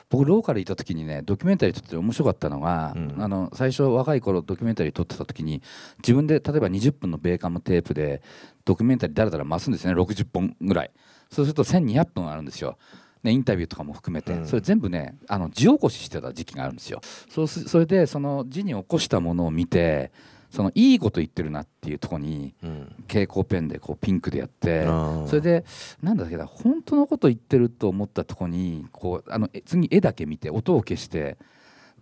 [0.09, 3.15] 僕ローカルいた時にねドキュメンタリー撮ってて面白かったのが、うん。
[3.17, 5.61] あの最初若い頃ドキュメンタリー撮ってた時に
[5.99, 8.21] 自分で例えば20分のベーカムテープで
[8.63, 10.91] ドキュメンタリーだらだら増すんですね60本ぐらい。
[11.31, 12.77] そうすると1200分あるんですよ。
[13.23, 14.47] ね、インタビューとかも含めて、うん。
[14.47, 17.01] それ全部ねあの字起こししてた時期があるんですよ。
[17.29, 20.11] そうすそれでその字に起こしたものを見て
[20.49, 22.95] そのいいこと言ってるなっていうところにうん。
[23.07, 24.85] 蛍光ペンでこうピンクでやって
[25.27, 25.65] それで
[26.01, 31.37] なんだっけな本当のこと言ってると思ったところにこうあのえ次絵だけ見て音を消して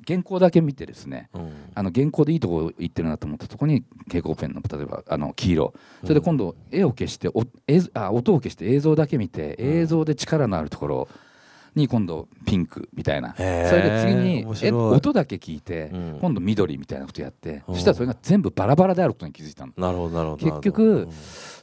[0.05, 1.51] 原稿だけ見てですねうん。
[1.75, 5.73] あの原稿でいいとこ言ってるなと思ったところに蛍光ペンの例えばあの黄色。
[6.01, 9.77] それで今度絵を消してお映像あ音を消して映像だけ見てうん。
[9.81, 11.07] 映像で力のあるところ
[11.75, 13.33] に今度ピンクみたいな。
[13.35, 16.19] それで次にえ音だけ聞いてうん。
[16.21, 17.71] 今度緑みたいなことやってう。
[17.71, 19.73] んそしたらそれが全部バラバラであることに気づいたの。
[19.77, 20.45] なるほどなるほど。
[20.45, 21.07] 結局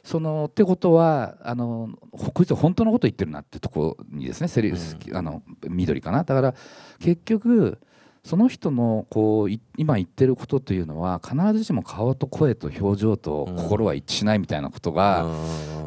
[0.03, 4.75] そのってことはあのほこいつは本当のこと言ってるなってとこにですねセリ、う
[5.13, 6.23] あの緑かな。
[6.23, 6.53] だから
[6.99, 7.79] 結局
[8.23, 15.23] その人のこうい今言ってることというのは必ずしも顔と声と表情と心は一致しないみたいなことが、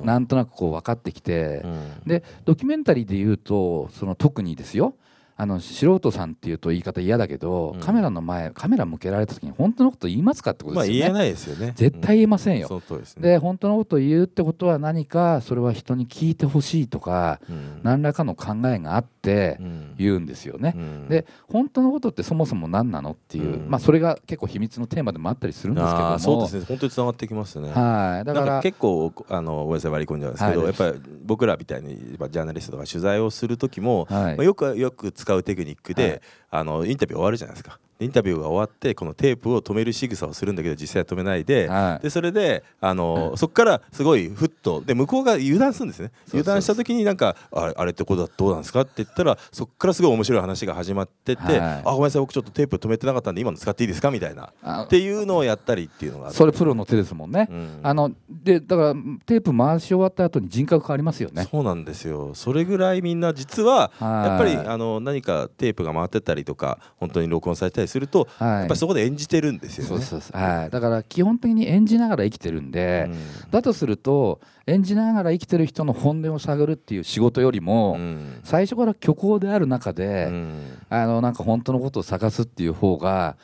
[0.01, 0.07] うん。
[0.07, 2.03] なんとなくこう分かってきて、うん。
[2.07, 4.97] でドキュメンタリーで言うとその特にですよ
[5.37, 7.81] あの素人さんっていうと言い方嫌だけど、うん。
[7.81, 11.19] カメラの前カメラ向けられた時に本当のこと言いますかってことまあ言えですよね。
[11.19, 11.73] ないですよね。
[11.75, 12.67] 絶対言えませんよ。
[12.67, 13.29] うその通りですね。
[13.31, 17.81] で本当のことを言うってことは何かそれは人に聞いてほしいとかうん。
[17.83, 19.95] 何らかの考えがあってうん。
[19.99, 20.75] 言うんですよね。
[20.77, 21.09] うん。
[21.09, 23.69] で本当のことってそもそも何なのっていう、うん。
[23.69, 26.19] まあそれが結構秘密のテーマでもあったりするんですけども。
[26.21, 26.65] そうですね。
[26.69, 27.71] 本当につながってきますね。
[27.73, 28.25] はい。
[28.25, 30.69] だから結構あのごめんなさい割り込んじゃうんですけど、はい。
[30.69, 34.37] やっぱり僕らみたいにジャーナリストとか取材をする時も、はい。
[34.37, 36.21] まあ、よくよく使うテクニックで、はい。
[36.51, 42.03] あのインタビュー終わるじゃないですかインタビューが終わってこのテープを止める仕草をするんだけど実際は止めないで、はい。
[42.03, 46.11] でそれであの、そこからすごいふっとで向こうが油断するんですね。
[46.29, 51.59] 油断した時になんかああれってことはどうなんですかって言ったらそこからすごい面白い話が始まってって、はい。
[51.59, 57.49] あごめんなさい僕ちょっとテープ止めてなかったんで今の使っていいですかみたいなあっていうのをやったりっていうのがそれプロの手ですもんね。
[57.51, 57.81] うん。
[57.83, 58.95] あのでだから
[59.27, 61.47] テープ回し終わった後に人格変わりますよね。
[61.51, 62.35] そうなんですよ。
[62.35, 64.29] それぐらいみんな実ははい。
[64.29, 68.49] やっぱりあの何かテープが回ってたりとか本当に録音されたりすると、はい。
[68.51, 69.89] やっぱりそこで演じてるんですよね。
[69.89, 70.41] そうそうそう。
[70.41, 73.15] はい、だから基本的に演じながら生きてるんで、う
[73.49, 73.51] ん。
[73.51, 78.41] だとすると演じながら生きてる人の本音を探るっていう仕事よりも、うん。
[78.45, 80.79] 最初から虚構である中で、うん。
[80.89, 83.37] あのなんか本当のことを探すっていう方が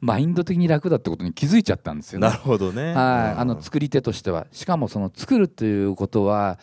[0.00, 2.28] マインド的に楽だってことに気づいちゃったんですよね。
[2.28, 2.82] なるほどね。
[2.82, 3.40] はい、うん。
[3.40, 4.46] あの作り手としては。
[4.52, 6.58] しかもその作るっていうことは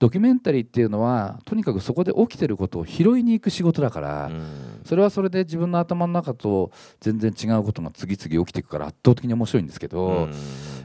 [0.00, 4.42] ドキュメンタリーっていうのはとにかくそこで起きてることを拾いに行く仕事だから、うん。
[4.84, 10.32] それはそれで自分の頭の中と全然違うことが次々起きていくから圧倒的に面白いんですけど、うん。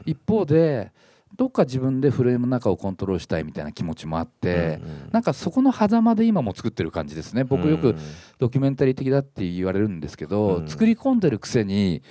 [0.04, 0.92] 一方で
[1.34, 4.80] どっか自分でフレームの中をコントロールしたいみたいな気持ちもあって、
[5.12, 7.44] なんかそこの狭間で今も作ってる感じですね。
[7.44, 7.94] 僕よく
[8.38, 10.68] ドキュメンタリー的だって言われるんですけど、うん。
[10.68, 12.02] 作り込んでるくせに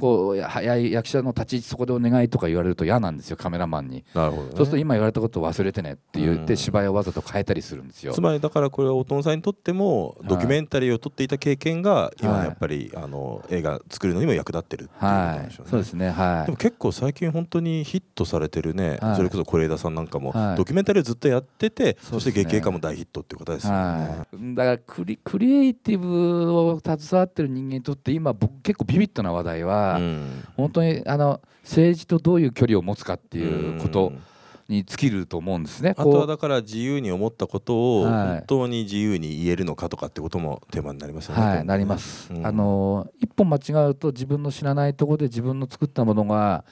[0.00, 8.12] こうや早い役者の立ち位置そこでお願いとか言われると嫌なんですよカメラマンに、なるほど、ね、そうすると今言われたことを忘れてねって言ってうん芝居をわざと変えたりするんですよ。
[8.12, 8.20] つ。
[8.20, 15.46] まりだからこれは大友さんにとってもドキュメンタリーを撮っていた経験が今はいやっぱりあの映画作るのにも役立ってるっていうことなんはい。
[15.46, 15.70] でしょうね。
[15.70, 19.16] そうですねはでも結構最近本当にヒットされてるね、はい。
[19.16, 20.56] それこそ是枝さんなんかもはい。
[20.56, 23.78] ドキュメンタリーをずっとやってて、そそうして劇映画も大ヒットっていう方ですよね。
[23.78, 30.44] はい、だからクリクリエイティブを携わってる人間にとって今僕結構ビビッドな話題は、うん。
[30.56, 34.22] 本当にあの政治とどういう距離を持つかっていうことん
[34.70, 35.94] に尽きると思うんですね。
[35.96, 38.12] あとはだから自由に思ったことをはい。
[38.12, 41.42] 本当に自由に言えるのかとかってこともテーマになりますよね。
[41.42, 42.46] はい、なります、うん。
[42.46, 46.64] あの一歩間違うと自分の知らないところで自分の作ったものが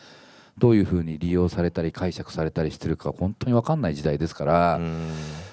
[0.56, 5.08] どういうふうに利用されたり解釈されたりしてるか本当に分かんない時代ですから、うん。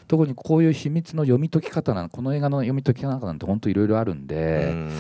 [0.07, 4.91] 特にこういう秘密の読み解き方なんこの映画の読み解き方なんて本当いろいろあるんで、うん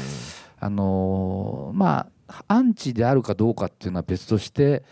[0.59, 2.07] あのーまあ
[2.47, 4.83] アンチであるかどうかっていうのは別として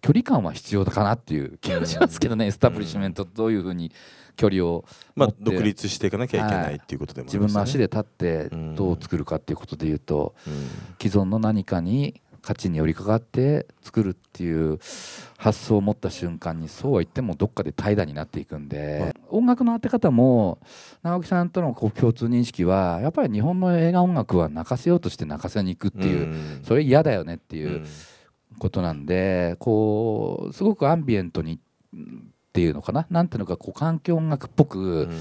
[0.00, 3.92] 距離感は必要だかなっていう気がしますけどね、エスタブリッシュメントとどういうふうに
[4.36, 7.54] 距離をまあ独立していかなきゃいけないっていうことでもありますよね。
[7.54, 10.54] 自分の足で立ってうんどう作るかっていうことで言うと、うん。
[11.00, 14.78] 既存の何かに価値に寄りかかって作るっていう
[15.38, 20.58] 発想を持った瞬間にそうは言ってもどっかで怠惰になっていくんで、音楽の当て方も
[21.02, 26.60] 直樹さんとのこう共通認識はやっぱり日本の映画音楽は泣かせようとして泣かせに行くっていう、うん。
[26.64, 27.86] それ嫌だよねっていううん。
[28.58, 31.58] ことなんでこうすごくアンビエントにっ
[32.52, 35.20] ていうのかななんていうのかこう環境音楽っぽく、うん。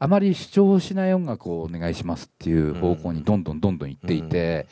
[0.00, 4.68] あまり主張しない音楽をお願いしますっていう方向にどんどんどんどん行っていて、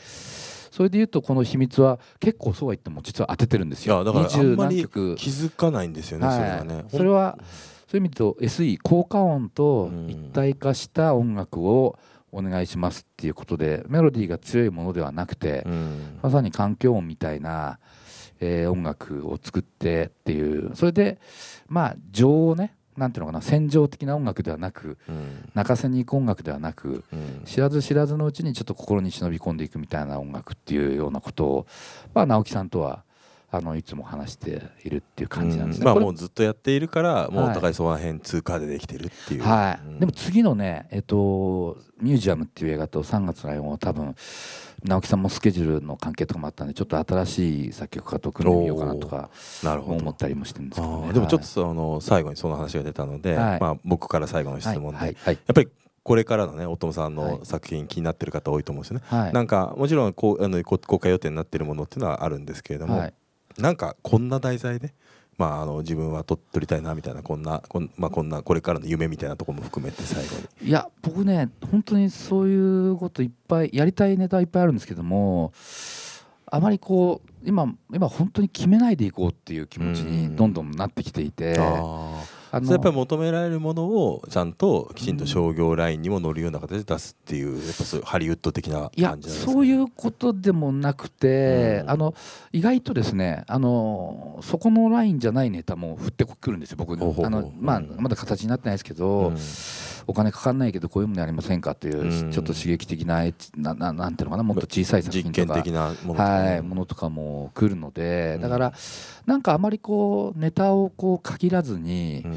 [0.77, 3.95] それでいうとこの秘密は結構そうは言っても実は当ててるんですよ。
[3.95, 4.77] いやだからあん20まり
[5.17, 6.85] 気づかないんですよね、それがね。
[6.91, 7.39] それは
[7.89, 11.99] そういう意味でと SE 効果音と一体化した音楽を
[12.31, 17.79] お願いしますっていうことでメロディーが強いものではなくて、うんまさに環境音みたいな、
[18.41, 21.19] えー音楽を作ってっていうそれで
[21.69, 25.51] まあ情をねなんていうのかな戦場的な音楽ではなくうん。
[25.55, 27.43] 泣かせに行く音楽ではなくうん。
[27.45, 31.67] 知らず知らずのうちにちょっと心に忍び込んでいくみたいな音楽っていうようなことを、
[32.15, 33.05] まあ、直樹さんとは
[33.51, 35.85] あのいつも話しているっていう感じなんですね。
[35.85, 39.43] これまあもうずっとやっているからもうおはい互いその辺通過でできてるっていう。
[39.43, 39.87] はい。
[39.87, 40.01] うん。
[40.01, 44.15] でも次のね、えっと「ミュージアム」っていう映画と「3月のライオン」は多分
[44.87, 49.31] 直樹さんもスケジュールの関係とかもあったんでちょっと新しい作曲家と組んでみようかなとか
[49.65, 51.47] 思ったりもしてるんですけど、ね、でもちょっとはい。
[51.47, 53.61] その最後にその話が出たので、はい。
[53.61, 55.69] まあ、僕から最後の質問で、はいはいやっぱり
[56.03, 59.05] これからのね大友さんはいの作品気になってる方多いと思うんですよね。
[59.07, 59.33] はい。
[59.33, 63.15] なんかもちろんこうあのこ公開予定になってるものっていうのはあるんですけれども、はい。
[63.59, 64.95] なんかこんな題材で、
[65.39, 70.69] まあ、あの自分は撮撮りたいなみたいなこんなこん,、まあ、こんなこれからの夢みたいなところも含めて最後に。
[70.69, 75.53] いや僕ね本当にそういうこといっぱいやりたいネタいっぱいあるんですけども
[76.47, 82.23] あまりこう今今本当に決めないでいこうっていう気持ちにどんどんなってきていて、あ
[82.57, 91.91] あーそれやっぱり求められるものをちゃんときちんと商業ラインにも乗るような形で出すっていうやっぱそういうハリウッド的な感じなんですか、ね、そういうことでもなくて、うん。
[91.91, 92.15] あの
[92.53, 97.97] 意外とですねあのそこのラインじゃないネタも降ってくるんですよ僕あの、まあ、うん。
[97.99, 99.37] まだ形になってないですけど、うん。
[100.09, 102.33] お金かかんないけどこういうものやりませんかっていう、うん。
[102.33, 103.25] ちょっと刺激的な
[103.57, 105.55] なななんていうのかなもっと小さい作品とか。
[105.55, 106.43] 的なものとか。
[106.43, 108.41] ねはい、ものとかも来るのでうん。
[108.43, 108.73] だから
[109.27, 112.37] なんかあまりこうネタをこう限らずに、うん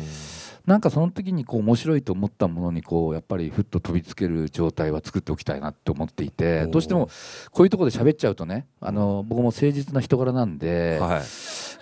[0.66, 7.10] なんかその時にこう面白いと思ったものにこうやっぱりふっと飛びつける状態は作っておきたいなって思っていてどうしても
[7.52, 11.22] こういうところで喋っちゃうとねあの僕も誠実な人柄なんで、はい。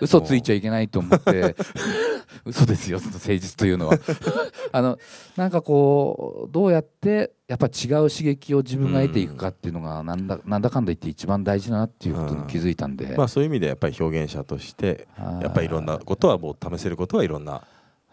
[0.00, 1.56] 嘘ついちゃいけないと思って
[2.46, 3.98] 嘘ですよその誠実というのは。
[4.70, 4.98] あの
[5.36, 15.42] なんかこうどうやってやっぱ違う刺激を自分が得ていくかっていうのがなんだなんだかんだ言って一番大事だなっていうことに気づいたんで、まあそういう意味でやっぱり表現者としてはい。
[15.42, 17.62] やっぱりいろんなことはもう試せることはいろんな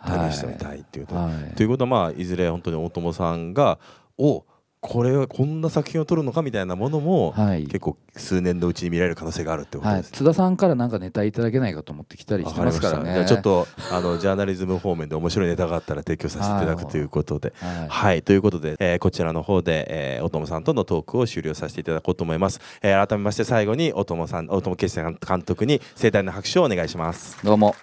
[0.06, 3.80] 試してみたいっていうこと、はいということはまあいずれ本当に大友さんが
[4.18, 4.45] お
[4.88, 13.14] これはこんな作品を撮るのかみたいなものも、はい結構数年のうちに見られる可能性があるってことはい、です、津田さんからなんかネタいただけないかと思って来たりしてますからね。
[13.14, 17.53] じゃあちょっとあのジャーナリズム方面で面白いネタがあったら提供させていただくということで。
[17.60, 22.62] はいはい、ということで、えーこちらの方で、えー、大友さんとのトークを終了させていただこうと思います。
[22.82, 27.43] えー改めまして最後に大友さん、大友圭介監督に盛大な拍手をお願いします。
[27.43, 27.76] どうも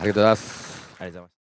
[0.00, 0.57] ありがとうございます。
[0.98, 1.37] ありがとうございます。